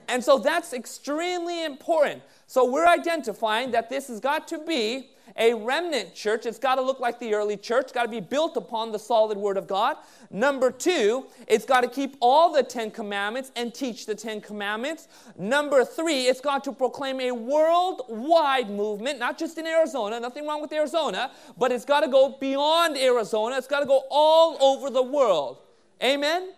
[0.08, 2.24] And so that's extremely important.
[2.47, 6.82] So we're identifying that this has got to be a remnant church, it's got to
[6.82, 9.67] look like the early church, it's got to be built upon the solid word of
[9.67, 9.95] God.
[10.30, 15.08] Number two, it's got to keep all the Ten Commandments and teach the Ten Commandments.
[15.38, 20.62] Number three, it's got to proclaim a worldwide movement, not just in Arizona, nothing wrong
[20.62, 24.89] with Arizona, but it's got to go beyond Arizona, it's got to go all over
[24.89, 25.60] the world.
[26.04, 26.50] Amen?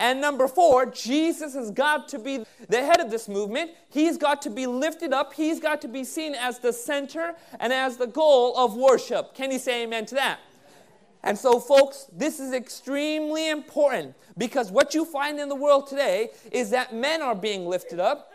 [0.00, 3.72] And number four, Jesus has got to be the head of this movement.
[3.90, 5.34] He's got to be lifted up.
[5.34, 9.34] He's got to be seen as the center and as the goal of worship.
[9.34, 10.40] Can you say amen to that?
[11.22, 16.30] And so, folks, this is extremely important because what you find in the world today
[16.50, 18.32] is that men are being lifted up.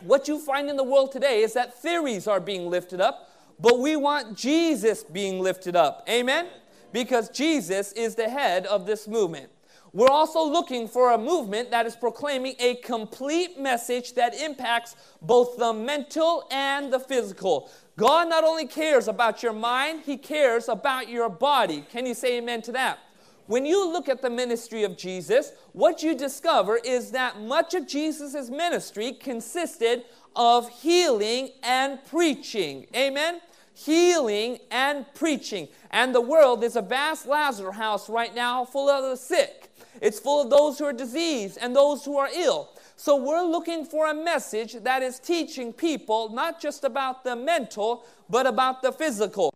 [0.00, 3.78] What you find in the world today is that theories are being lifted up, but
[3.80, 6.06] we want Jesus being lifted up.
[6.08, 6.48] Amen?
[6.90, 9.51] Because Jesus is the head of this movement.
[9.94, 15.58] We're also looking for a movement that is proclaiming a complete message that impacts both
[15.58, 17.70] the mental and the physical.
[17.98, 21.84] God not only cares about your mind, He cares about your body.
[21.90, 23.00] Can you say amen to that?
[23.46, 27.86] When you look at the ministry of Jesus, what you discover is that much of
[27.86, 32.86] Jesus' ministry consisted of healing and preaching.
[32.96, 33.42] Amen?
[33.74, 35.68] Healing and preaching.
[35.90, 39.70] And the world is a vast Lazarus house right now full of the sick.
[40.00, 42.70] It's full of those who are diseased and those who are ill.
[42.96, 48.04] So we're looking for a message that is teaching people not just about the mental,
[48.28, 49.52] but about the physical.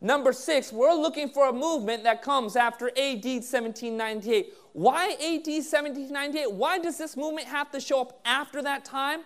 [0.00, 4.54] Number six, we're looking for a movement that comes after AD 1798.
[4.72, 6.52] Why AD 1798?
[6.52, 9.22] Why does this movement have to show up after that time?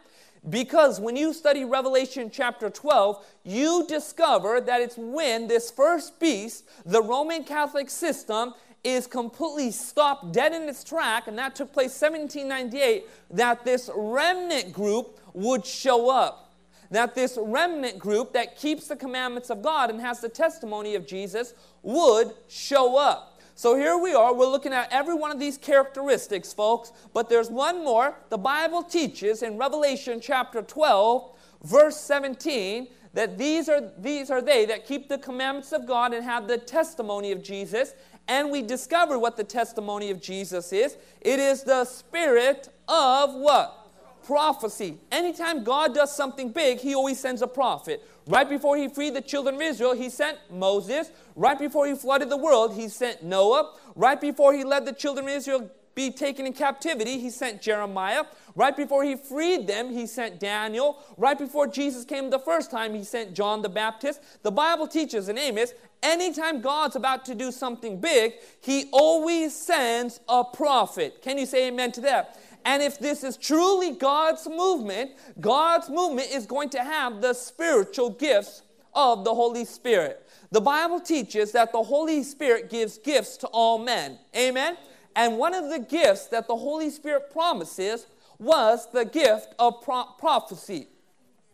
[0.48, 6.64] Because when you study Revelation chapter 12, you discover that it's when this first beast,
[6.85, 12.00] the Roman Catholic system, is completely stopped dead in its track, and that took place
[12.00, 16.52] 1798, that this remnant group would show up.
[16.90, 21.07] That this remnant group that keeps the commandments of God and has the testimony of
[21.07, 23.31] Jesus would show up.
[23.62, 27.48] So here we are, we're looking at every one of these characteristics, folks, but there's
[27.48, 28.16] one more.
[28.29, 31.31] The Bible teaches in Revelation chapter 12,
[31.62, 36.25] verse 17, that these are, these are they that keep the commandments of God and
[36.25, 37.94] have the testimony of Jesus.
[38.27, 43.79] And we discover what the testimony of Jesus is it is the spirit of what?
[44.25, 44.98] Prophecy.
[45.12, 48.03] Anytime God does something big, He always sends a prophet.
[48.26, 51.11] Right before He freed the children of Israel, He sent Moses.
[51.37, 53.74] Right before He flooded the world, He sent Noah.
[53.94, 58.24] Right before He led the children of Israel be taken in captivity, he sent Jeremiah.
[58.54, 60.98] Right before he freed them, he sent Daniel.
[61.18, 64.20] Right before Jesus came the first time, he sent John the Baptist.
[64.42, 70.20] The Bible teaches in Amos anytime God's about to do something big, he always sends
[70.28, 71.22] a prophet.
[71.22, 72.38] Can you say amen to that?
[72.64, 78.11] And if this is truly God's movement, God's movement is going to have the spiritual
[78.11, 78.62] gifts
[78.94, 80.29] of the Holy Spirit.
[80.51, 84.18] The Bible teaches that the Holy Spirit gives gifts to all men.
[84.37, 84.77] Amen?
[85.16, 88.07] And one of the gifts that the Holy Spirit promises
[88.38, 90.88] was the gift of pro- prophecy.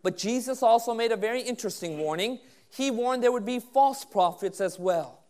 [0.02, 2.38] But Jesus also made a very interesting warning.
[2.70, 5.20] He warned there would be false prophets as well.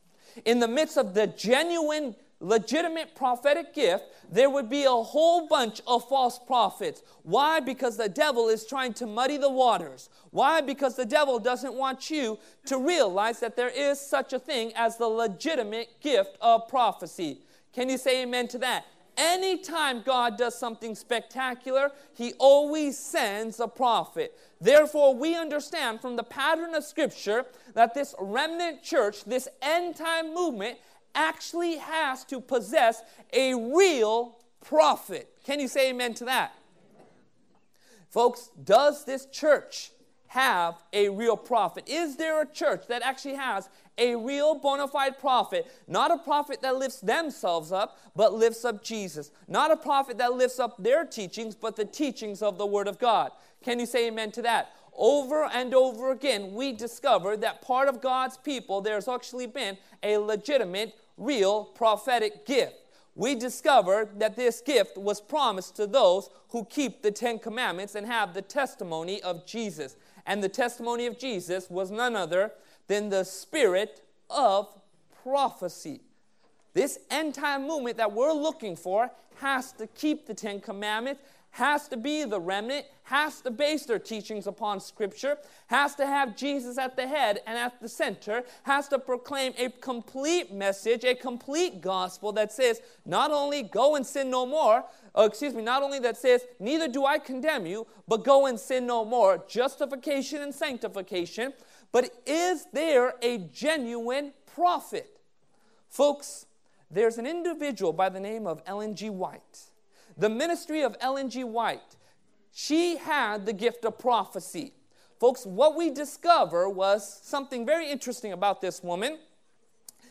[0.45, 5.81] In the midst of the genuine, legitimate prophetic gift, there would be a whole bunch
[5.87, 7.03] of false prophets.
[7.23, 7.61] Why?
[7.61, 10.09] Because the devil is trying to muddy the waters.
[10.31, 10.61] Why?
[10.61, 14.97] Because the devil doesn't want you to realize that there is such a thing as
[14.97, 17.41] the legitimate gift of prophecy.
[17.73, 18.85] Can you say amen to that?
[19.17, 24.33] Anytime God does something spectacular, He always sends a prophet.
[24.61, 30.33] Therefore, we understand from the pattern of Scripture that this remnant church, this end time
[30.33, 30.79] movement,
[31.15, 35.29] actually has to possess a real prophet.
[35.45, 36.53] Can you say amen to that?
[38.11, 39.93] Folks, does this church
[40.29, 41.85] have a real prophet?
[41.89, 45.67] Is there a church that actually has a real bona fide prophet?
[45.87, 49.31] Not a prophet that lifts themselves up, but lifts up Jesus.
[49.47, 52.99] Not a prophet that lifts up their teachings, but the teachings of the Word of
[52.99, 53.33] God.
[53.63, 54.73] Can you say amen to that?
[54.99, 60.19] Over and over again, we discover that part of God's people, there's actually been a
[60.19, 62.75] legitimate, real prophetic gift
[63.19, 68.07] we discover that this gift was promised to those who keep the Ten Commandments and
[68.07, 69.97] have the testimony of Jesus.
[70.25, 72.53] And the testimony of Jesus was none other
[72.87, 74.69] than the spirit of
[75.25, 76.01] prophecy.
[76.75, 81.21] This end time movement that we're looking for has to keep the Ten Commandments,
[81.53, 86.37] has to be the remnant, has to base their teachings upon Scripture, has to have
[86.37, 91.15] Jesus at the head and at the center, has to proclaim a complete message, a
[91.15, 94.85] complete gospel that says not only go and sin no more,
[95.15, 98.59] oh, excuse me, not only that says, neither do I condemn you, but go and
[98.59, 101.53] sin no more, justification and sanctification.
[101.93, 105.19] But is there a genuine prophet?
[105.89, 106.47] Folks,
[106.91, 109.11] there's an individual by the name of Ellen G.
[109.11, 109.71] White.
[110.19, 111.45] The ministry of Ellen G.
[111.45, 111.97] White,
[112.53, 114.73] she had the gift of prophecy.
[115.21, 119.19] Folks, what we discover was something very interesting about this woman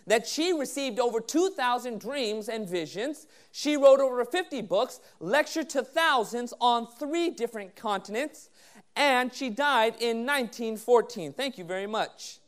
[0.06, 3.28] that she received over 2,000 dreams and visions.
[3.52, 8.50] She wrote over 50 books, lectured to thousands on three different continents,
[8.96, 11.34] and she died in 1914.
[11.34, 12.40] Thank you very much.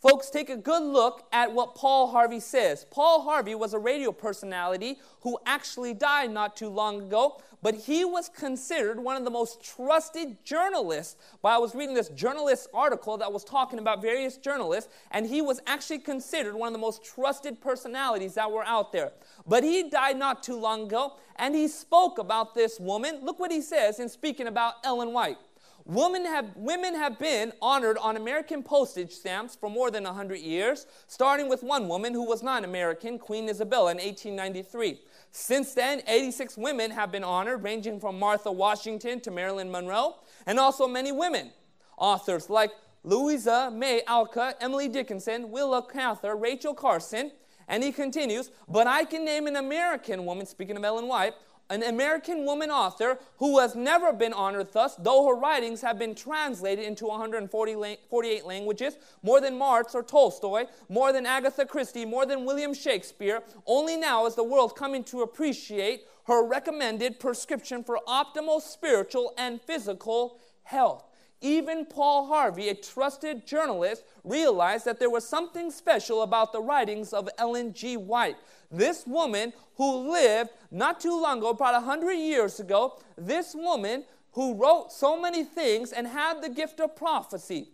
[0.00, 2.86] Folks, take a good look at what Paul Harvey says.
[2.88, 8.04] Paul Harvey was a radio personality who actually died not too long ago, but he
[8.04, 11.16] was considered one of the most trusted journalists.
[11.42, 15.42] But I was reading this journalist article that was talking about various journalists, and he
[15.42, 19.10] was actually considered one of the most trusted personalities that were out there.
[19.48, 23.18] But he died not too long ago, and he spoke about this woman.
[23.24, 25.38] Look what he says in speaking about Ellen White.
[25.88, 30.86] Women have, women have been honored on American postage stamps for more than 100 years,
[31.06, 35.00] starting with one woman who was not American, Queen Isabella, in 1893.
[35.30, 40.60] Since then, 86 women have been honored, ranging from Martha Washington to Marilyn Monroe, and
[40.60, 41.52] also many women
[41.96, 42.70] authors like
[43.02, 47.32] Louisa May Alcott, Emily Dickinson, Willa Cather, Rachel Carson,
[47.66, 51.32] and he continues, but I can name an American woman, speaking of Ellen White,
[51.70, 56.14] an American woman author who has never been honored thus, though her writings have been
[56.14, 62.44] translated into 148 languages, more than Marx or Tolstoy, more than Agatha Christie, more than
[62.44, 63.42] William Shakespeare.
[63.66, 69.60] Only now is the world coming to appreciate her recommended prescription for optimal spiritual and
[69.60, 71.04] physical health.
[71.40, 77.12] Even Paul Harvey, a trusted journalist, realized that there was something special about the writings
[77.12, 77.96] of Ellen G.
[77.96, 78.36] White.
[78.70, 84.54] This woman who lived not too long ago, about 100 years ago, this woman who
[84.54, 87.68] wrote so many things and had the gift of prophecy.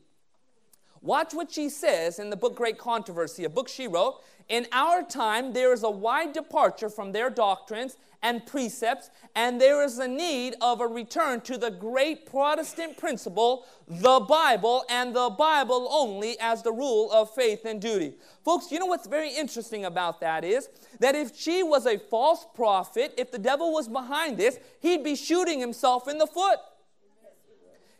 [1.04, 4.22] Watch what she says in the book Great Controversy, a book she wrote.
[4.48, 9.84] In our time, there is a wide departure from their doctrines and precepts, and there
[9.84, 15.28] is a need of a return to the great Protestant principle, the Bible, and the
[15.28, 18.14] Bible only as the rule of faith and duty.
[18.42, 22.46] Folks, you know what's very interesting about that is that if she was a false
[22.54, 26.60] prophet, if the devil was behind this, he'd be shooting himself in the foot.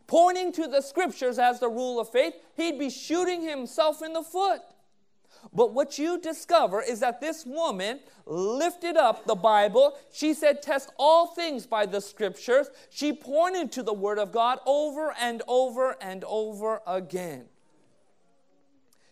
[0.07, 4.23] Pointing to the scriptures as the rule of faith, he'd be shooting himself in the
[4.23, 4.61] foot.
[5.53, 9.97] But what you discover is that this woman lifted up the Bible.
[10.13, 12.69] She said, Test all things by the scriptures.
[12.91, 17.47] She pointed to the Word of God over and over and over again.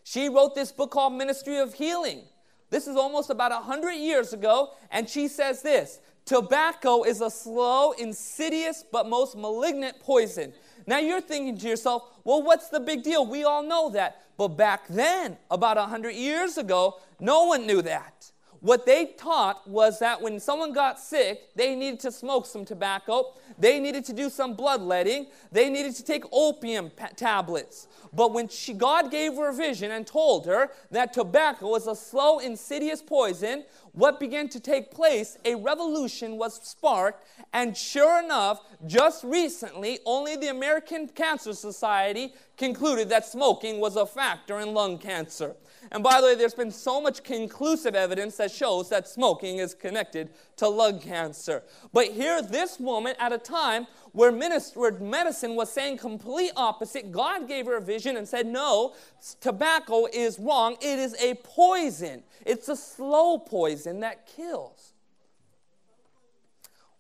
[0.05, 2.23] She wrote this book called Ministry of Healing.
[2.71, 7.93] This is almost about 100 years ago, and she says this Tobacco is a slow,
[7.93, 10.53] insidious, but most malignant poison.
[10.87, 13.27] Now you're thinking to yourself, well, what's the big deal?
[13.27, 14.23] We all know that.
[14.37, 18.31] But back then, about 100 years ago, no one knew that.
[18.63, 23.35] What they taught was that when someone got sick, they needed to smoke some tobacco,
[23.59, 27.89] they needed to do some bloodletting, they needed to take opium tablets.
[28.13, 31.97] But when she, God gave her a vision and told her that tobacco was a
[31.97, 35.37] slow, insidious poison, what began to take place?
[35.45, 43.09] A revolution was sparked, and sure enough, just recently, only the American Cancer Society concluded
[43.09, 45.57] that smoking was a factor in lung cancer.
[45.91, 49.75] And by the way, there's been so much conclusive evidence that shows that smoking is
[49.75, 51.63] connected to lung cancer.
[51.93, 57.67] But here, this woman, at a time where, medicine was saying complete opposite, God gave
[57.67, 58.95] her a vision and said, No,
[59.41, 60.77] tobacco is wrong.
[60.81, 64.93] It is a poison, it's a slow poison that kills.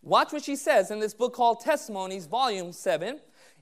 [0.03, 3.21] Watch what she says in this book called Testimonies, Volume 7.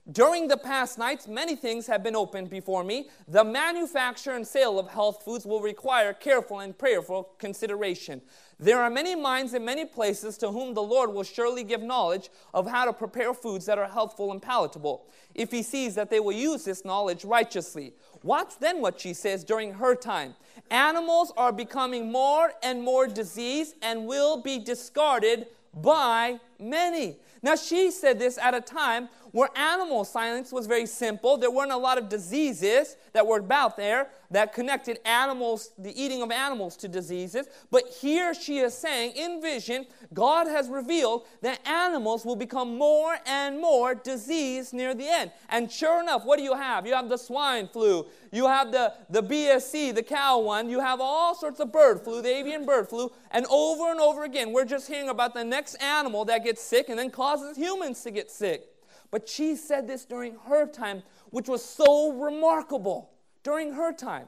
[0.09, 3.09] During the past nights, many things have been opened before me.
[3.27, 8.21] The manufacture and sale of health foods will require careful and prayerful consideration.
[8.59, 12.29] There are many minds in many places to whom the Lord will surely give knowledge
[12.51, 16.19] of how to prepare foods that are healthful and palatable, if He sees that they
[16.19, 17.93] will use this knowledge righteously.
[18.23, 20.33] Watch then what she says during her time.
[20.71, 27.17] Animals are becoming more and more diseased and will be discarded by many.
[27.41, 31.37] Now, she said this at a time where animal science was very simple.
[31.37, 36.21] There weren't a lot of diseases that were about there that connected animals, the eating
[36.21, 37.47] of animals to diseases.
[37.69, 43.17] But here she is saying, in vision, God has revealed that animals will become more
[43.25, 45.31] and more diseased near the end.
[45.49, 46.87] And sure enough, what do you have?
[46.87, 51.01] You have the swine flu, you have the, the BSE, the cow one, you have
[51.01, 54.65] all sorts of bird flu, the avian bird flu, and over and over again, we're
[54.65, 58.31] just hearing about the next animal that gets sick and then causes humans to get
[58.31, 58.70] sick.
[59.11, 63.11] But she said this during her time, which was so remarkable
[63.43, 64.27] during her time.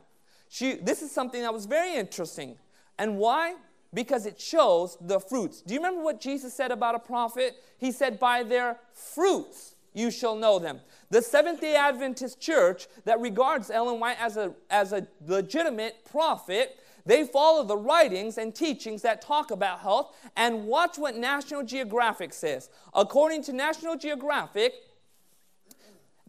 [0.49, 2.57] She, this is something that was very interesting.
[2.99, 3.55] And why?
[3.93, 5.61] Because it shows the fruits.
[5.61, 7.55] Do you remember what Jesus said about a prophet?
[7.77, 10.79] He said, By their fruits you shall know them.
[11.09, 16.77] The Seventh day Adventist church that regards Ellen White as a, as a legitimate prophet
[17.05, 22.33] they follow the writings and teachings that talk about health and watch what National Geographic
[22.33, 22.69] says.
[22.93, 24.73] According to National Geographic,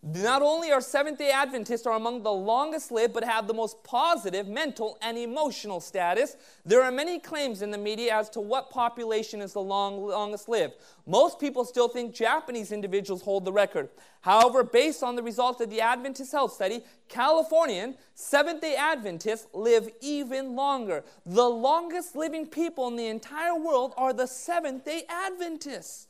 [0.06, 3.82] not only are Seventh day Adventists are among the longest lived, but have the most
[3.84, 6.36] positive mental and emotional status.
[6.66, 10.46] There are many claims in the media as to what population is the long, longest
[10.46, 10.74] lived.
[11.06, 13.88] Most people still think Japanese individuals hold the record.
[14.20, 19.88] However, based on the results of the Adventist Health Study, Californian Seventh day Adventists live
[20.02, 21.02] even longer.
[21.24, 26.08] The longest living people in the entire world are the Seventh day Adventists.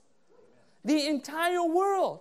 [0.85, 2.21] The entire world.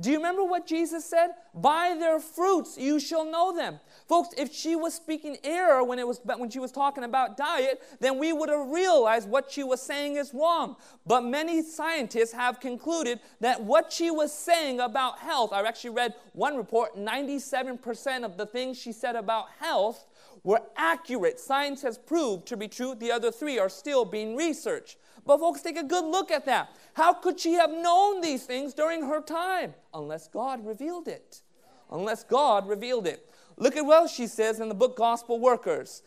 [0.00, 1.30] Do you remember what Jesus said?
[1.54, 3.80] By their fruits you shall know them.
[4.08, 7.82] Folks, if she was speaking error when, it was, when she was talking about diet,
[8.00, 10.76] then we would have realized what she was saying is wrong.
[11.06, 16.14] But many scientists have concluded that what she was saying about health, I've actually read
[16.32, 20.06] one report 97% of the things she said about health
[20.42, 21.40] were accurate.
[21.40, 22.94] Science has proved to be true.
[22.94, 24.98] The other three are still being researched.
[25.26, 26.70] But, folks, take a good look at that.
[26.94, 29.74] How could she have known these things during her time?
[29.92, 31.42] Unless God revealed it.
[31.90, 33.28] Unless God revealed it.
[33.56, 36.02] Look at what she says in the book Gospel Workers.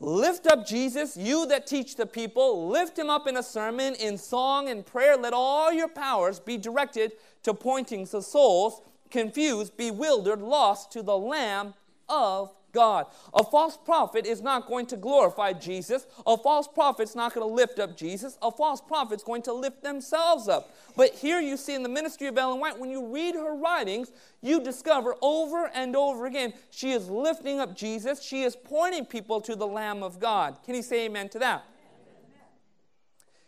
[0.00, 2.68] Lift up Jesus, you that teach the people.
[2.68, 5.16] Lift him up in a sermon, in song, and prayer.
[5.16, 8.80] Let all your powers be directed to pointing to souls
[9.10, 11.74] confused, bewildered, lost to the Lamb
[12.08, 13.06] of God.
[13.34, 16.06] A false prophet is not going to glorify Jesus.
[16.24, 18.38] A false prophet's not going to lift up Jesus.
[18.40, 20.72] A false prophet's going to lift themselves up.
[20.96, 24.12] But here you see in the ministry of Ellen White, when you read her writings,
[24.42, 28.22] you discover over and over again she is lifting up Jesus.
[28.22, 30.58] She is pointing people to the Lamb of God.
[30.64, 31.64] Can you say amen to that?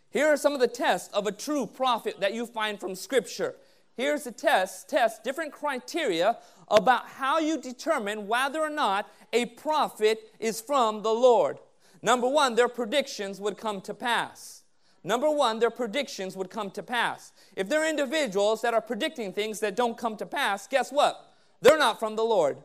[0.09, 3.55] Here are some of the tests of a true prophet that you find from Scripture.
[4.01, 6.39] Here's a test, test different criteria
[6.69, 11.59] about how you determine whether or not a prophet is from the Lord.
[12.01, 14.63] Number one, their predictions would come to pass.
[15.03, 17.31] Number one, their predictions would come to pass.
[17.55, 21.31] If they're individuals that are predicting things that don't come to pass, guess what?
[21.61, 22.57] They're not from the Lord.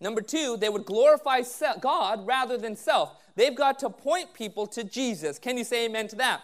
[0.00, 1.42] Number two, they would glorify
[1.82, 3.22] God rather than self.
[3.36, 5.38] They've got to point people to Jesus.
[5.38, 6.40] Can you say amen to that?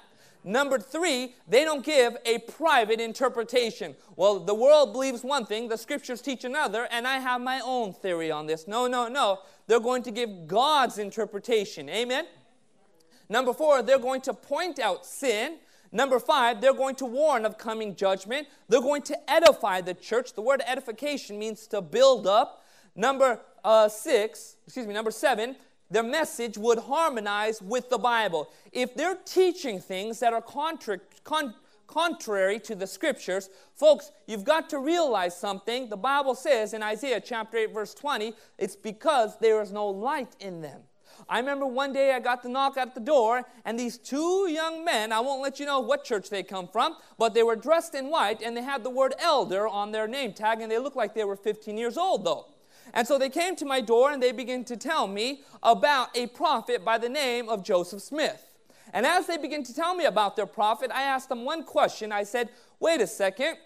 [0.48, 3.96] Number three, they don't give a private interpretation.
[4.14, 7.92] Well, the world believes one thing, the scriptures teach another, and I have my own
[7.92, 8.68] theory on this.
[8.68, 9.40] No, no, no.
[9.66, 11.88] They're going to give God's interpretation.
[11.88, 12.26] Amen?
[13.28, 15.56] Number four, they're going to point out sin.
[15.90, 18.46] Number five, they're going to warn of coming judgment.
[18.68, 20.34] They're going to edify the church.
[20.34, 22.64] The word edification means to build up.
[22.94, 25.56] Number uh, six, excuse me, number seven,
[25.90, 28.50] their message would harmonize with the Bible.
[28.72, 31.54] If they're teaching things that are contra- con-
[31.86, 35.88] contrary to the scriptures, folks, you've got to realize something.
[35.88, 40.34] The Bible says in Isaiah chapter 8, verse 20, it's because there is no light
[40.40, 40.82] in them.
[41.28, 44.84] I remember one day I got the knock at the door, and these two young
[44.84, 47.94] men, I won't let you know what church they come from, but they were dressed
[47.94, 50.96] in white and they had the word elder on their name tag, and they looked
[50.96, 52.46] like they were 15 years old though.
[52.96, 56.28] And so they came to my door and they began to tell me about a
[56.28, 58.42] prophet by the name of Joseph Smith.
[58.94, 62.10] And as they began to tell me about their prophet, I asked them one question.
[62.10, 62.48] I said,
[62.80, 63.58] Wait a second.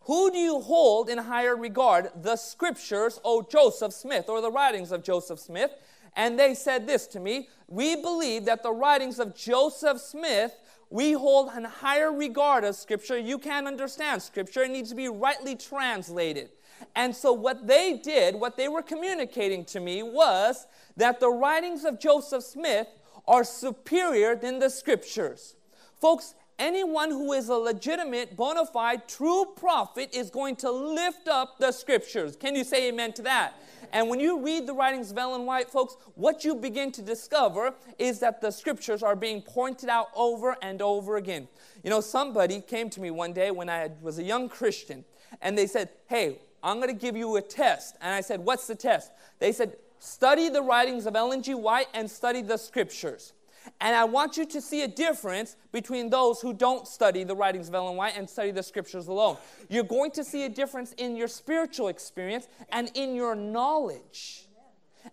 [0.00, 4.92] Who do you hold in higher regard, the scriptures, O Joseph Smith, or the writings
[4.92, 5.70] of Joseph Smith?
[6.14, 10.54] And they said this to me We believe that the writings of Joseph Smith
[10.90, 13.18] we hold in higher regard as Scripture.
[13.18, 16.50] You can't understand Scripture, it needs to be rightly translated.
[16.94, 20.66] And so, what they did, what they were communicating to me was
[20.96, 22.88] that the writings of Joseph Smith
[23.28, 25.56] are superior than the scriptures.
[26.00, 31.58] Folks, anyone who is a legitimate, bona fide, true prophet is going to lift up
[31.58, 32.36] the scriptures.
[32.36, 33.54] Can you say amen to that?
[33.92, 37.74] And when you read the writings of Ellen White, folks, what you begin to discover
[37.98, 41.48] is that the scriptures are being pointed out over and over again.
[41.82, 45.04] You know, somebody came to me one day when I was a young Christian,
[45.40, 47.96] and they said, Hey, I'm going to give you a test.
[48.00, 49.12] And I said, What's the test?
[49.38, 51.54] They said, Study the writings of Ellen G.
[51.54, 53.32] White and study the scriptures.
[53.80, 57.68] And I want you to see a difference between those who don't study the writings
[57.68, 59.36] of Ellen White and study the scriptures alone.
[59.68, 64.45] You're going to see a difference in your spiritual experience and in your knowledge.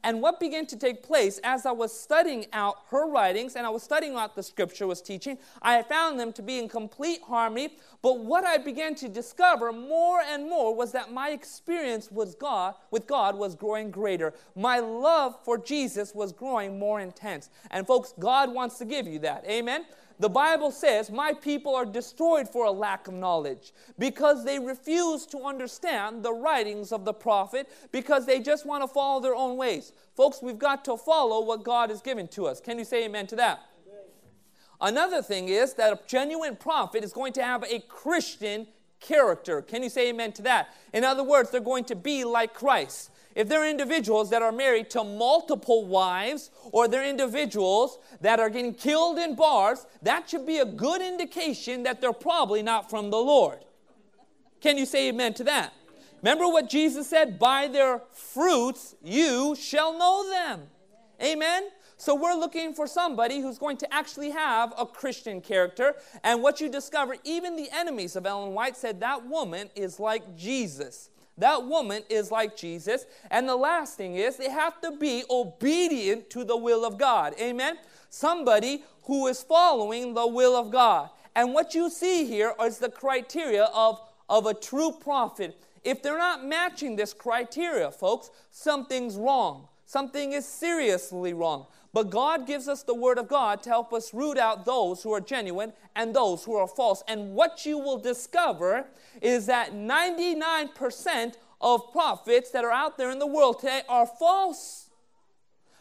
[0.03, 3.69] And what began to take place as I was studying out her writings and I
[3.69, 7.77] was studying what the scripture was teaching, I found them to be in complete harmony.
[8.01, 12.75] But what I began to discover more and more was that my experience with God,
[12.91, 14.33] with God was growing greater.
[14.55, 17.49] My love for Jesus was growing more intense.
[17.71, 19.45] And folks, God wants to give you that.
[19.47, 19.85] Amen.
[20.19, 25.25] The Bible says, My people are destroyed for a lack of knowledge because they refuse
[25.27, 29.57] to understand the writings of the prophet because they just want to follow their own
[29.57, 29.91] ways.
[30.15, 32.59] Folks, we've got to follow what God has given to us.
[32.59, 33.61] Can you say amen to that?
[34.79, 38.67] Another thing is that a genuine prophet is going to have a Christian
[38.99, 39.61] character.
[39.61, 40.73] Can you say amen to that?
[40.93, 43.11] In other words, they're going to be like Christ.
[43.35, 48.73] If they're individuals that are married to multiple wives, or they're individuals that are getting
[48.73, 53.17] killed in bars, that should be a good indication that they're probably not from the
[53.17, 53.59] Lord.
[54.61, 55.73] Can you say amen to that?
[56.21, 57.37] Remember what Jesus said?
[57.37, 60.67] By their fruits you shall know them.
[61.21, 61.69] Amen?
[61.97, 65.95] So we're looking for somebody who's going to actually have a Christian character.
[66.23, 70.35] And what you discover, even the enemies of Ellen White said that woman is like
[70.35, 71.09] Jesus.
[71.37, 73.05] That woman is like Jesus.
[73.31, 77.33] And the last thing is, they have to be obedient to the will of God.
[77.39, 77.77] Amen?
[78.09, 81.09] Somebody who is following the will of God.
[81.35, 85.57] And what you see here is the criteria of, of a true prophet.
[85.83, 89.67] If they're not matching this criteria, folks, something's wrong.
[89.85, 91.65] Something is seriously wrong.
[91.93, 95.13] But God gives us the Word of God to help us root out those who
[95.13, 97.03] are genuine and those who are false.
[97.07, 98.87] And what you will discover
[99.21, 104.89] is that 99% of prophets that are out there in the world today are false.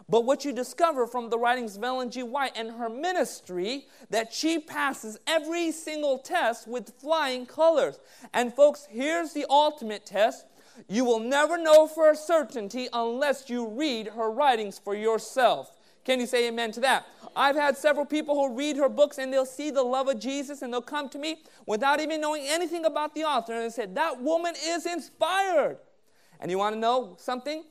[0.09, 2.23] But what you discover from the writings of Ellen G.
[2.23, 7.99] White and her ministry, that she passes every single test with flying colors.
[8.35, 10.45] And folks, here's the ultimate test
[10.89, 15.79] You will never know for a certainty unless you read her writings for yourself.
[16.05, 17.07] Can you say amen to that?
[17.35, 20.63] I've had several people who read her books and they'll see the love of Jesus
[20.63, 23.95] and they'll come to me without even knowing anything about the author and they said,
[23.95, 25.79] That woman is inspired.
[26.41, 27.65] And you want to know something?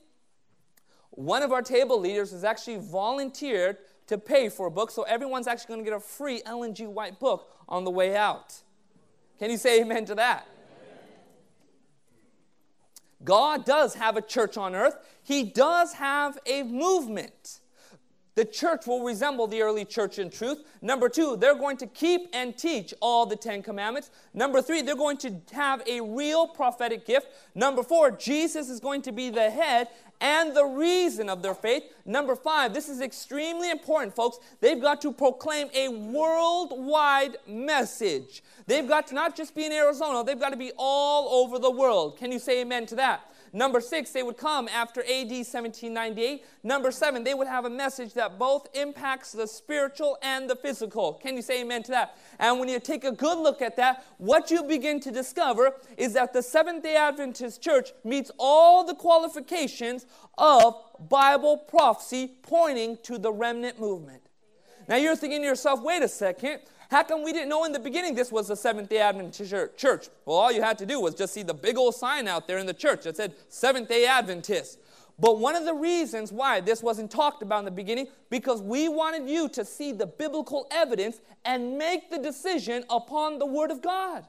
[1.10, 3.76] One of our table leaders has actually volunteered
[4.06, 6.86] to pay for a book, so everyone's actually going to get a free Ellen G.
[6.86, 8.62] White book on the way out.
[9.38, 10.46] Can you say amen to that?
[13.24, 14.96] God does have a church on earth.
[15.22, 17.60] He does have a movement.
[18.34, 20.64] The church will resemble the early church in truth.
[20.80, 24.10] Number two, they're going to keep and teach all the Ten Commandments.
[24.32, 27.26] Number three, they're going to have a real prophetic gift.
[27.54, 29.88] Number four, Jesus is going to be the head
[30.22, 31.82] and the reason of their faith.
[32.06, 34.38] Number five, this is extremely important, folks.
[34.60, 38.42] They've got to proclaim a worldwide message.
[38.66, 41.70] They've got to not just be in Arizona, they've got to be all over the
[41.70, 42.16] world.
[42.16, 43.31] Can you say amen to that?
[43.54, 46.44] Number six, they would come after AD 1798.
[46.62, 51.14] Number seven, they would have a message that both impacts the spiritual and the physical.
[51.14, 52.16] Can you say amen to that?
[52.38, 56.14] And when you take a good look at that, what you begin to discover is
[56.14, 60.06] that the Seventh day Adventist Church meets all the qualifications
[60.38, 60.74] of
[61.08, 64.22] Bible prophecy pointing to the remnant movement.
[64.88, 66.60] Now you're thinking to yourself, wait a second.
[66.92, 70.10] How come we didn't know in the beginning this was a Seventh day Adventist church?
[70.26, 72.58] Well, all you had to do was just see the big old sign out there
[72.58, 74.78] in the church that said Seventh day Adventist.
[75.18, 78.90] But one of the reasons why this wasn't talked about in the beginning, because we
[78.90, 83.80] wanted you to see the biblical evidence and make the decision upon the Word of
[83.80, 84.26] God.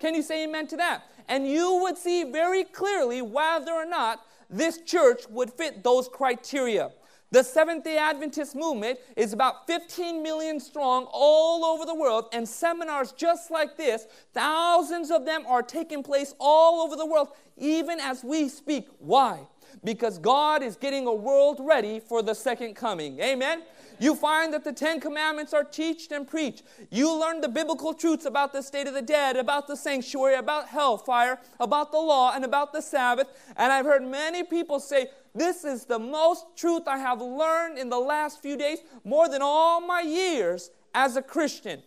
[0.00, 1.04] Can you say amen to that?
[1.28, 6.90] And you would see very clearly whether or not this church would fit those criteria.
[7.32, 12.46] The Seventh day Adventist movement is about 15 million strong all over the world, and
[12.46, 17.98] seminars just like this, thousands of them are taking place all over the world, even
[18.00, 18.86] as we speak.
[18.98, 19.46] Why?
[19.82, 23.18] Because God is getting a world ready for the second coming.
[23.20, 23.62] Amen?
[23.98, 26.64] You find that the Ten Commandments are taught and preached.
[26.90, 30.68] You learn the biblical truths about the state of the dead, about the sanctuary, about
[30.68, 33.28] hellfire, about the law, and about the Sabbath.
[33.56, 37.88] And I've heard many people say, this is the most truth I have learned in
[37.88, 41.82] the last few days, more than all my years as a Christian.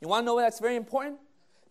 [0.00, 1.18] You want to know why that's very important?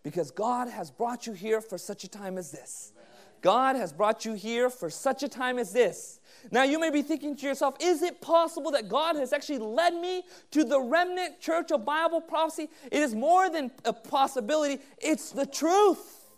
[0.04, 2.94] Because God has brought you here for such a time as this.
[3.42, 6.20] God has brought you here for such a time as this.
[6.52, 9.94] Now, you may be thinking to yourself, is it possible that God has actually led
[9.94, 12.70] me to the remnant church of Bible prophecy?
[12.92, 16.30] It is more than a possibility, it's the truth.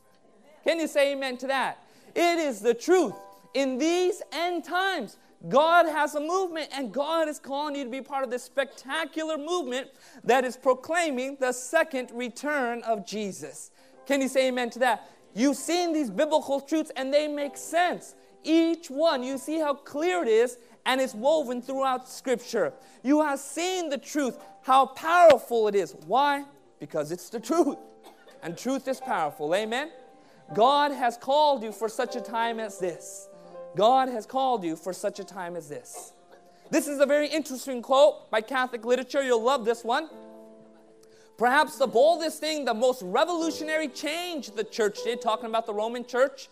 [0.63, 1.83] Can you say amen to that?
[2.15, 3.15] It is the truth
[3.53, 5.17] in these end times,
[5.49, 9.37] God has a movement, and God is calling you to be part of this spectacular
[9.37, 9.87] movement
[10.23, 13.71] that is proclaiming the second return of Jesus.
[14.05, 15.09] Can you say amen to that?
[15.33, 18.15] You've seen these biblical truths, and they make sense.
[18.43, 22.73] Each one, you see how clear it is, and it's woven throughout Scripture.
[23.03, 25.95] You have seen the truth, how powerful it is.
[26.05, 26.45] Why?
[26.79, 27.77] Because it's the truth,
[28.43, 29.55] and truth is powerful.
[29.55, 29.91] Amen?
[30.53, 33.27] God has called you for such a time as this.
[33.75, 36.13] God has called you for such a time as this.
[36.69, 39.23] This is a very interesting quote by Catholic literature.
[39.23, 40.09] You'll love this one.
[41.37, 46.05] Perhaps the boldest thing, the most revolutionary change the church did, talking about the Roman
[46.05, 46.49] church,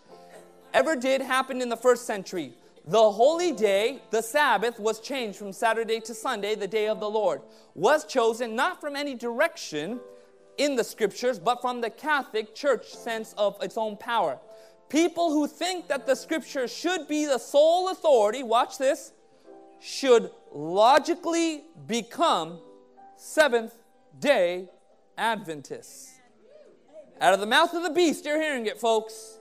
[0.74, 2.54] ever did happen in the first century.
[2.86, 7.08] The holy day, the Sabbath, was changed from Saturday to Sunday, the day of the
[7.08, 7.42] Lord.
[7.74, 10.00] Was chosen not from any direction
[10.58, 14.38] in the scriptures, but from the Catholic Church sense of its own power.
[14.90, 19.12] People who think that the scripture should be the sole authority, watch this,
[19.80, 22.58] should logically become
[23.16, 23.74] Seventh
[24.18, 24.68] day
[25.16, 26.18] Adventists.
[27.20, 29.38] Out of the mouth of the beast, you're hearing it, folks.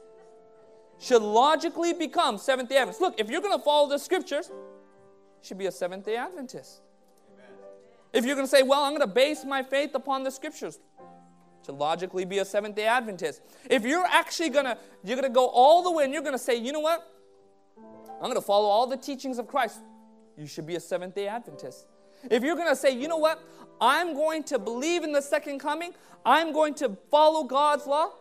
[1.00, 3.02] Should logically become Seventh day Adventists.
[3.02, 4.56] Look, if you're going to follow the scriptures, you
[5.42, 6.82] should be a Seventh day Adventist.
[8.14, 10.80] If you're going to say, well, I'm going to base my faith upon the scriptures,
[11.64, 13.42] to logically be a Seventh day Adventist.
[13.70, 16.72] If you're actually gonna, you're gonna go all the way and you're gonna say, you
[16.72, 17.06] know what?
[18.22, 19.80] I'm gonna follow all the teachings of Christ.
[20.38, 21.88] You should be a Seventh day Adventist.
[22.30, 23.42] If you're gonna say, you know what?
[23.82, 25.94] I'm going to believe in the second coming,
[26.26, 28.12] I'm going to follow God's law,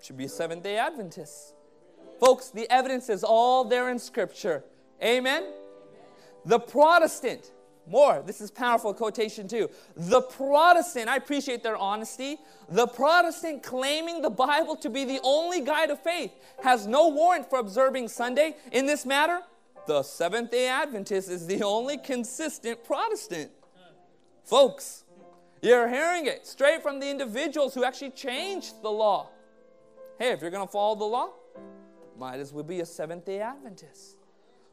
[0.00, 1.54] should be a Seventh day Adventist.
[2.20, 4.64] Folks, the evidence is all there in Scripture.
[5.02, 5.44] Amen?
[6.44, 7.50] The Protestant
[7.86, 8.22] more.
[8.24, 9.70] This is powerful quotation too.
[9.96, 12.38] The Protestant, I appreciate their honesty.
[12.68, 16.32] The Protestant claiming the Bible to be the only guide of faith
[16.62, 18.56] has no warrant for observing Sunday.
[18.72, 19.40] In this matter,
[19.86, 23.50] the Seventh day Adventist is the only consistent Protestant.
[24.44, 25.04] Folks,
[25.62, 29.30] you're hearing it straight from the individuals who actually changed the law.
[30.18, 31.30] Hey, if you're going to follow the law,
[32.18, 34.15] might as well be a Seventh day Adventist.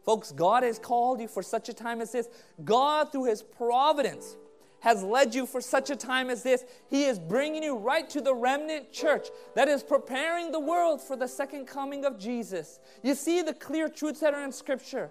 [0.05, 2.27] Folks, God has called you for such a time as this.
[2.63, 4.35] God, through His providence,
[4.81, 6.65] has led you for such a time as this.
[6.89, 11.15] He is bringing you right to the remnant church that is preparing the world for
[11.15, 12.79] the second coming of Jesus.
[13.01, 15.09] You see the clear truths that are in Scripture.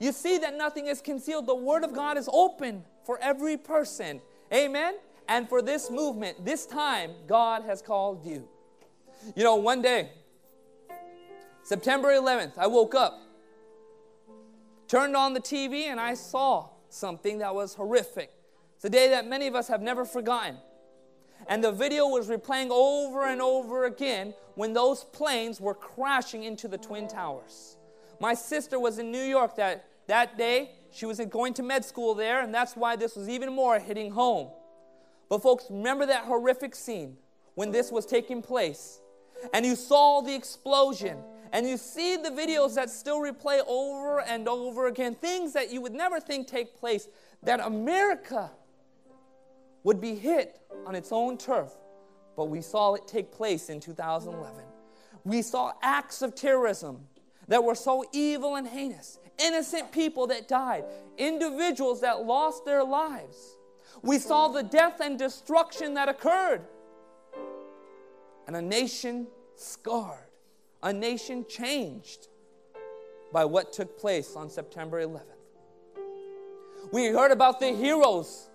[0.00, 1.46] You see that nothing is concealed.
[1.46, 4.20] The Word of God is open for every person.
[4.52, 4.96] Amen?
[5.28, 8.48] And for this movement, this time, God has called you.
[9.36, 10.10] You know, one day,
[11.62, 13.20] September 11th, I woke up,
[14.92, 18.30] turned on the TV, and I saw something that was horrific.
[18.76, 20.58] It's a day that many of us have never forgotten.
[21.48, 26.68] And the video was replaying over and over again when those planes were crashing into
[26.68, 27.78] the Twin Towers.
[28.20, 30.72] My sister was in New York that, that day.
[30.90, 34.10] She was going to med school there, and that's why this was even more hitting
[34.10, 34.50] home.
[35.30, 37.16] But, folks, remember that horrific scene
[37.54, 39.00] when this was taking place,
[39.54, 41.16] and you saw the explosion,
[41.52, 45.80] and you see the videos that still replay over and over again, things that you
[45.80, 47.08] would never think take place,
[47.42, 48.50] that America
[49.84, 51.72] would be hit on its own turf.
[52.36, 54.64] But we saw it take place in 2011.
[55.24, 57.06] We saw acts of terrorism
[57.48, 60.84] that were so evil and heinous, innocent people that died,
[61.18, 63.56] individuals that lost their lives.
[64.00, 66.62] We saw the death and destruction that occurred,
[68.46, 70.31] and a nation scarred,
[70.82, 72.28] a nation changed
[73.32, 75.22] by what took place on September 11th.
[76.92, 78.50] We heard about the heroes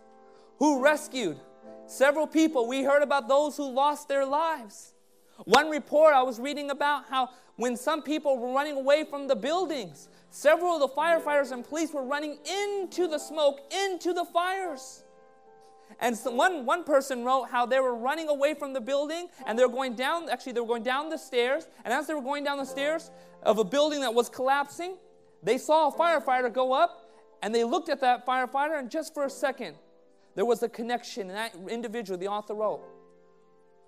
[0.60, 1.40] who rescued
[1.88, 2.68] several people.
[2.68, 4.94] We heard about those who lost their lives.
[5.46, 9.36] One report I was reading about how when some people were running away from the
[9.36, 15.04] buildings, several of the firefighters and police were running into the smoke, into the fires.
[16.00, 19.58] And so one, one person wrote how they were running away from the building and
[19.58, 21.68] they were going down, actually, they were going down the stairs.
[21.84, 23.10] And as they were going down the stairs
[23.44, 24.98] of a building that was collapsing,
[25.42, 27.10] they saw a firefighter go up
[27.42, 29.76] and they looked at that firefighter, and just for a second,
[30.36, 31.30] there was a connection.
[31.30, 32.82] And that individual, the author wrote,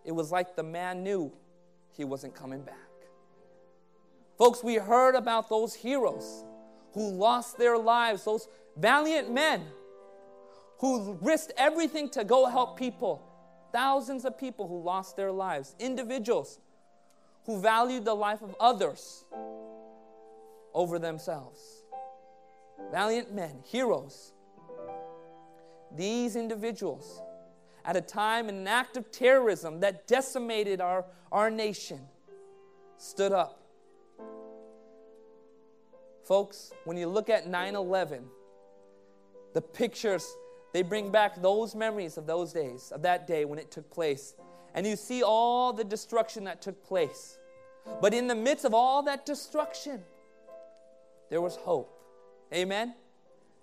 [0.05, 1.31] it was like the man knew
[1.91, 2.75] he wasn't coming back.
[4.37, 6.45] Folks, we heard about those heroes
[6.93, 8.47] who lost their lives, those
[8.77, 9.65] valiant men
[10.79, 13.25] who risked everything to go help people.
[13.71, 16.59] Thousands of people who lost their lives, individuals
[17.45, 19.23] who valued the life of others
[20.73, 21.59] over themselves.
[22.91, 24.33] Valiant men, heroes
[25.95, 27.21] these individuals,
[27.85, 31.99] at a time in an act of terrorism that decimated our, our nation,
[32.97, 33.63] stood up.
[36.23, 38.23] Folks, when you look at 9 11,
[39.53, 40.27] the pictures,
[40.71, 44.35] they bring back those memories of those days, of that day when it took place.
[44.75, 47.39] And you see all the destruction that took place.
[48.01, 50.03] But in the midst of all that destruction,
[51.29, 51.91] there was hope.
[52.53, 52.93] Amen?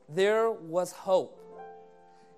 [0.08, 1.42] There was hope.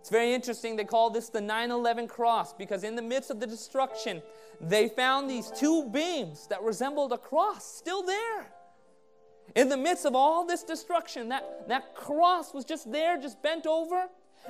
[0.01, 0.77] It's very interesting.
[0.77, 4.23] They call this the 9 11 cross because in the midst of the destruction,
[4.61, 8.47] they found these two beams that resembled a cross still there.
[9.55, 13.67] In the midst of all this destruction, that, that cross was just there, just bent
[13.67, 14.09] over,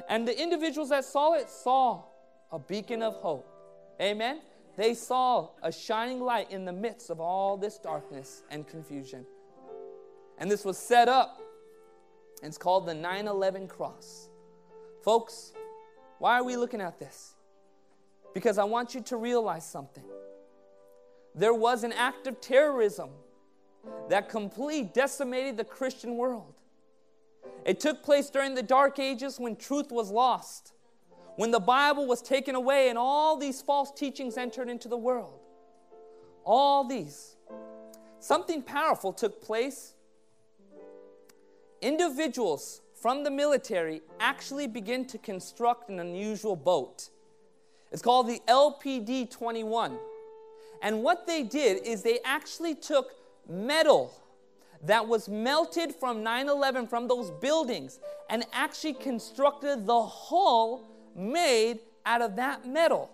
[0.09, 2.05] and the individuals that saw it saw
[2.51, 3.49] a beacon of hope.
[4.01, 4.41] Amen?
[4.77, 9.27] They saw a shining light in the midst of all this darkness and confusion.
[10.39, 11.41] And this was set up,
[12.43, 14.29] it's called the 9 11 cross.
[15.03, 15.53] Folks,
[16.19, 17.35] why are we looking at this?
[18.35, 20.05] Because I want you to realize something.
[21.35, 23.11] There was an act of terrorism
[24.09, 26.58] that completely decimated the Christian world.
[27.69, 30.73] It took place during the dark ages when truth was lost,
[31.37, 35.39] when the Bible was taken away and all these false teachings entered into the world.
[36.47, 37.37] All these.
[38.21, 39.93] Something powerful took place.
[41.83, 47.11] Individuals from the military actually begin to construct an unusual boat.
[47.93, 49.99] It's called the LPD 21.
[50.81, 53.13] And what they did is they actually took
[53.47, 54.15] metal
[54.83, 57.99] that was melted from 9 11 from those buildings
[58.31, 60.85] and actually constructed the hull
[61.17, 63.11] made out of that metal.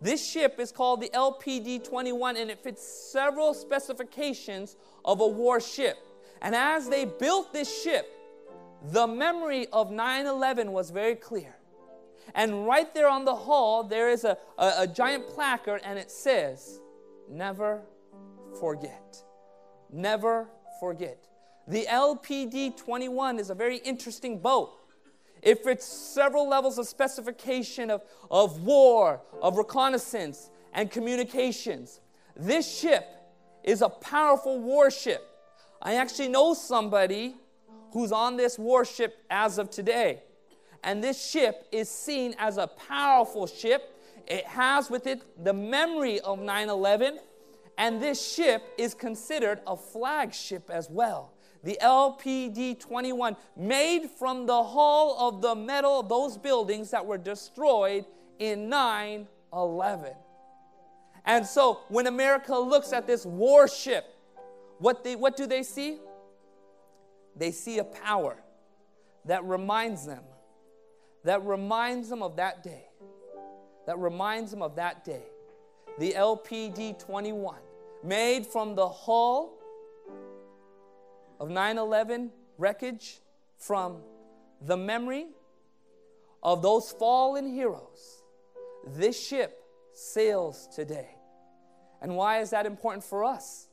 [0.00, 5.96] This ship is called the LPD 21 and it fits several specifications of a warship.
[6.42, 8.10] And as they built this ship,
[8.92, 11.56] the memory of 9 11 was very clear.
[12.34, 16.10] And right there on the hull, there is a, a, a, giant placard, and it
[16.10, 16.80] says,
[17.28, 17.82] Never
[18.58, 19.22] forget.
[19.90, 20.48] Never
[20.80, 21.26] forget.
[21.66, 24.72] The LPD 21 is a very interesting boat.
[25.42, 32.00] It fits several levels of specification of, of war, of reconnaissance, and communications.
[32.36, 33.06] This ship
[33.62, 35.22] is a powerful warship.
[35.80, 37.36] I actually know somebody
[37.92, 40.22] who's on this warship as of today.
[40.82, 43.90] And this ship is seen as a powerful ship.
[44.26, 47.18] It has with it the memory of 9 11.
[47.76, 51.32] And this ship is considered a flagship as well.
[51.64, 57.18] The LPD 21, made from the hull of the metal of those buildings that were
[57.18, 58.04] destroyed
[58.38, 60.12] in 9 11.
[61.24, 64.04] And so when America looks at this warship,
[64.78, 65.98] what, they, what do they see?
[67.36, 68.36] They see a power
[69.24, 70.22] that reminds them,
[71.24, 72.84] that reminds them of that day,
[73.86, 75.22] that reminds them of that day.
[75.98, 77.56] The LPD 21,
[78.02, 79.54] made from the hull
[81.38, 83.20] of 9 11 wreckage,
[83.56, 83.98] from
[84.60, 85.26] the memory
[86.42, 88.22] of those fallen heroes.
[88.86, 91.08] This ship sails today.
[92.02, 93.68] And why is that important for us?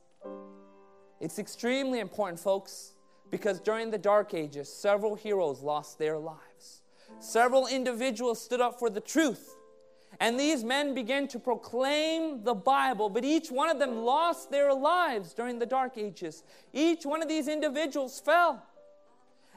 [1.20, 2.94] It's extremely important, folks,
[3.30, 6.82] because during the Dark Ages, several heroes lost their lives.
[7.20, 9.56] Several individuals stood up for the truth.
[10.20, 14.74] And these men began to proclaim the Bible, but each one of them lost their
[14.74, 16.44] lives during the Dark Ages.
[16.74, 18.64] Each one of these individuals fell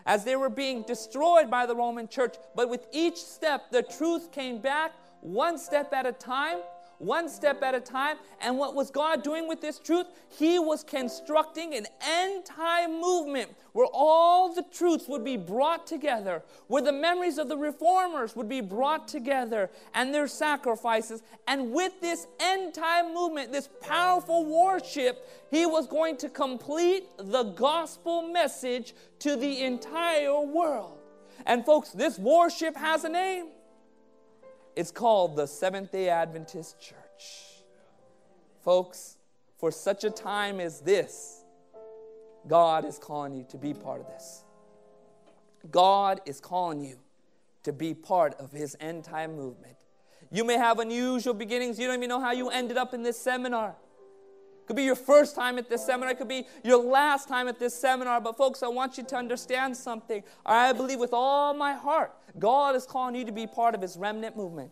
[0.07, 2.37] as they were being destroyed by the Roman church.
[2.55, 6.59] But with each step, the truth came back one step at a time
[6.99, 8.17] one step at a time.
[8.41, 10.07] And what was God doing with this truth?
[10.29, 16.43] He was constructing an end time movement where all the truths would be brought together,
[16.69, 21.23] where the memories of the reformers would be brought together and their sacrifices.
[21.49, 27.45] And with this end time movement, this powerful warship, he was going to complete the
[27.45, 30.99] gospel message to the entire world.
[31.47, 33.49] And folks, this warship has a name.
[34.77, 37.63] It's called the Seventh day Adventist Church.
[38.63, 39.19] Folks,
[39.57, 41.45] for such a time as this,
[42.49, 44.43] God is calling you to be part of this.
[45.71, 46.97] God is calling you
[47.63, 49.77] to be part of His end time movement.
[50.33, 51.79] You may have unusual beginnings.
[51.79, 53.77] You don't even know how you ended up in this seminar.
[54.67, 56.11] Could be your first time at this seminar.
[56.13, 58.21] It could be your last time at this seminar.
[58.21, 60.23] But, folks, I want you to understand something.
[60.45, 63.97] I believe with all my heart, God is calling you to be part of His
[63.97, 64.71] remnant movement.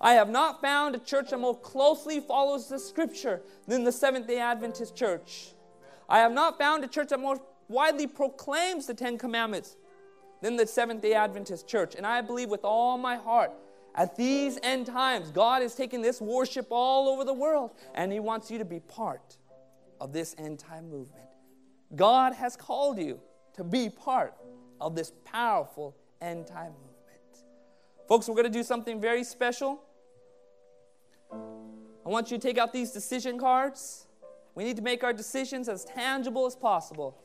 [0.00, 4.26] I have not found a church that more closely follows the scripture than the Seventh
[4.26, 5.52] day Adventist church.
[6.08, 9.76] I have not found a church that more widely proclaims the Ten Commandments
[10.42, 11.94] than the Seventh day Adventist church.
[11.94, 13.52] And I believe with all my heart,
[13.94, 18.20] at these end times, God is taking this worship all over the world, and He
[18.20, 19.38] wants you to be part
[20.00, 21.24] of this end time movement.
[21.94, 23.20] God has called you
[23.54, 24.34] to be part
[24.80, 26.85] of this powerful end time movement.
[28.08, 29.82] Folks, we're going to do something very special.
[31.32, 34.06] I want you to take out these decision cards.
[34.54, 37.16] We need to make our decisions as tangible as possible.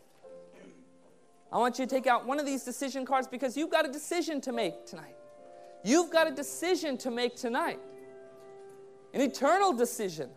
[1.52, 3.92] I want you to take out one of these decision cards because you've got a
[3.92, 5.16] decision to make tonight.
[5.84, 7.80] You've got a decision to make tonight,
[9.14, 10.30] an eternal decision.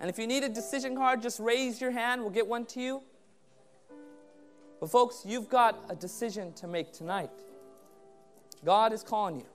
[0.00, 2.20] And if you need a decision card, just raise your hand.
[2.22, 3.02] We'll get one to you.
[4.86, 7.32] But, folks, you've got a decision to make tonight.
[8.64, 9.46] God is calling you.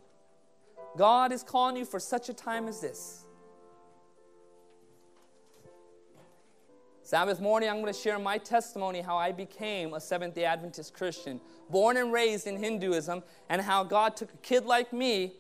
[0.98, 3.24] God is calling you for such a time as this.
[7.02, 10.94] Sabbath morning, I'm going to share my testimony how I became a Seventh day Adventist
[10.94, 15.36] Christian, born and raised in Hinduism, and how God took a kid like me.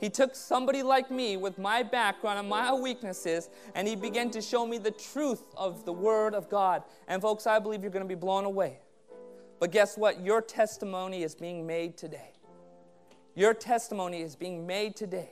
[0.00, 4.42] He took somebody like me with my background and my weaknesses, and He began to
[4.42, 6.82] show me the truth of the Word of God.
[7.06, 8.78] And, folks, I believe you're going to be blown away.
[9.60, 10.24] But guess what?
[10.24, 12.32] Your testimony is being made today.
[13.34, 15.30] Your testimony is being made today.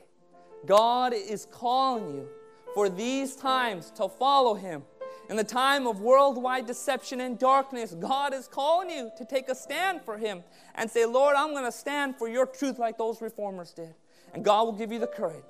[0.65, 2.27] God is calling you
[2.73, 4.83] for these times to follow Him.
[5.29, 9.55] In the time of worldwide deception and darkness, God is calling you to take a
[9.55, 10.43] stand for Him
[10.75, 13.93] and say, Lord, I'm going to stand for your truth like those reformers did.
[14.33, 15.43] And God will give you the courage.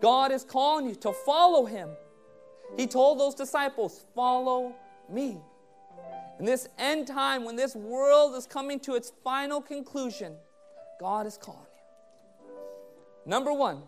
[0.00, 1.90] God is calling you to follow Him.
[2.76, 4.74] He told those disciples, Follow
[5.08, 5.38] me.
[6.38, 10.36] In this end time, when this world is coming to its final conclusion,
[11.00, 12.54] God is calling you.
[13.26, 13.82] Number one,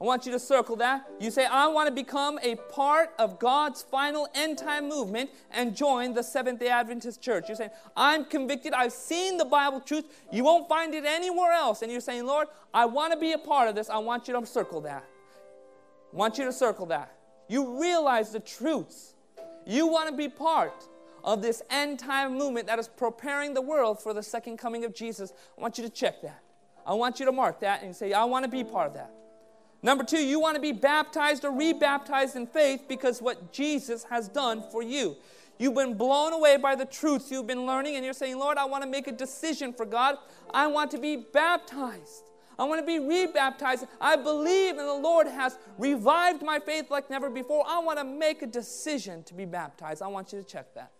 [0.00, 1.08] I want you to circle that.
[1.20, 5.76] You say, I want to become a part of God's final end time movement and
[5.76, 7.44] join the Seventh day Adventist Church.
[7.48, 8.72] You're saying, I'm convicted.
[8.72, 10.04] I've seen the Bible truth.
[10.32, 11.82] You won't find it anywhere else.
[11.82, 13.90] And you're saying, Lord, I want to be a part of this.
[13.90, 15.04] I want you to circle that.
[16.12, 17.14] I want you to circle that.
[17.48, 19.14] You realize the truths.
[19.66, 20.88] You want to be part
[21.24, 24.94] of this end time movement that is preparing the world for the second coming of
[24.94, 25.32] Jesus.
[25.56, 26.42] I want you to check that.
[26.86, 29.12] I want you to mark that and say, I want to be part of that.
[29.82, 34.28] Number two, you want to be baptized or rebaptized in faith because what Jesus has
[34.28, 35.16] done for you.
[35.58, 38.64] You've been blown away by the truths you've been learning, and you're saying, Lord, I
[38.64, 40.16] want to make a decision for God.
[40.52, 42.30] I want to be baptized.
[42.58, 43.86] I want to be rebaptized.
[44.00, 47.64] I believe in the Lord has revived my faith like never before.
[47.66, 50.02] I want to make a decision to be baptized.
[50.02, 50.92] I want you to check that.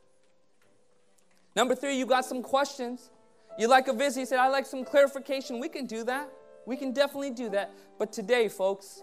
[1.55, 3.11] Number three, you got some questions.
[3.59, 4.21] You like a visit.
[4.21, 5.61] You said, I like some clarification.
[5.61, 6.31] We can do that.
[6.67, 7.73] We can definitely do that.
[7.99, 9.03] But today, folks,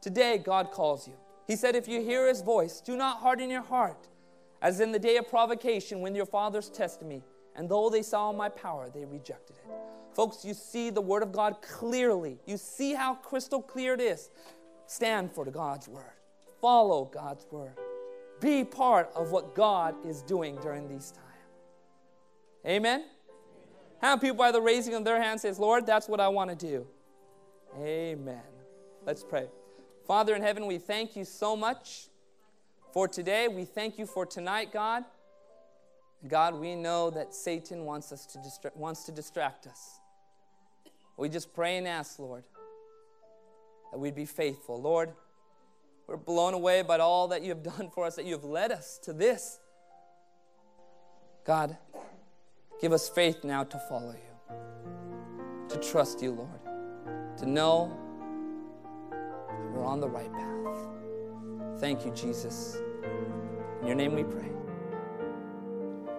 [0.00, 1.14] today God calls you.
[1.46, 4.08] He said, If you hear his voice, do not harden your heart,
[4.60, 7.22] as in the day of provocation when your fathers tested me.
[7.54, 9.70] And though they saw my power, they rejected it.
[10.14, 12.38] Folks, you see the word of God clearly.
[12.46, 14.30] You see how crystal clear it is.
[14.86, 16.12] Stand for God's word,
[16.60, 17.78] follow God's word,
[18.40, 21.31] be part of what God is doing during these times.
[22.66, 23.04] Amen.
[24.00, 26.56] How people by the raising of their hands says, Lord, that's what I want to
[26.56, 26.86] do.
[27.78, 28.42] Amen.
[29.04, 29.46] Let's pray.
[30.06, 32.08] Father in heaven, we thank you so much
[32.92, 33.48] for today.
[33.48, 35.04] We thank you for tonight, God.
[36.28, 40.00] God, we know that Satan wants us to distra- wants to distract us.
[41.16, 42.44] We just pray and ask, Lord,
[43.90, 44.80] that we'd be faithful.
[44.80, 45.12] Lord,
[46.06, 48.70] we're blown away by all that you have done for us, that you have led
[48.70, 49.58] us to this.
[51.44, 51.76] God,
[52.82, 54.56] Give us faith now to follow you,
[55.68, 57.96] to trust you, Lord, to know
[59.08, 61.80] that we're on the right path.
[61.80, 62.82] Thank you, Jesus.
[63.82, 64.50] In your name we pray.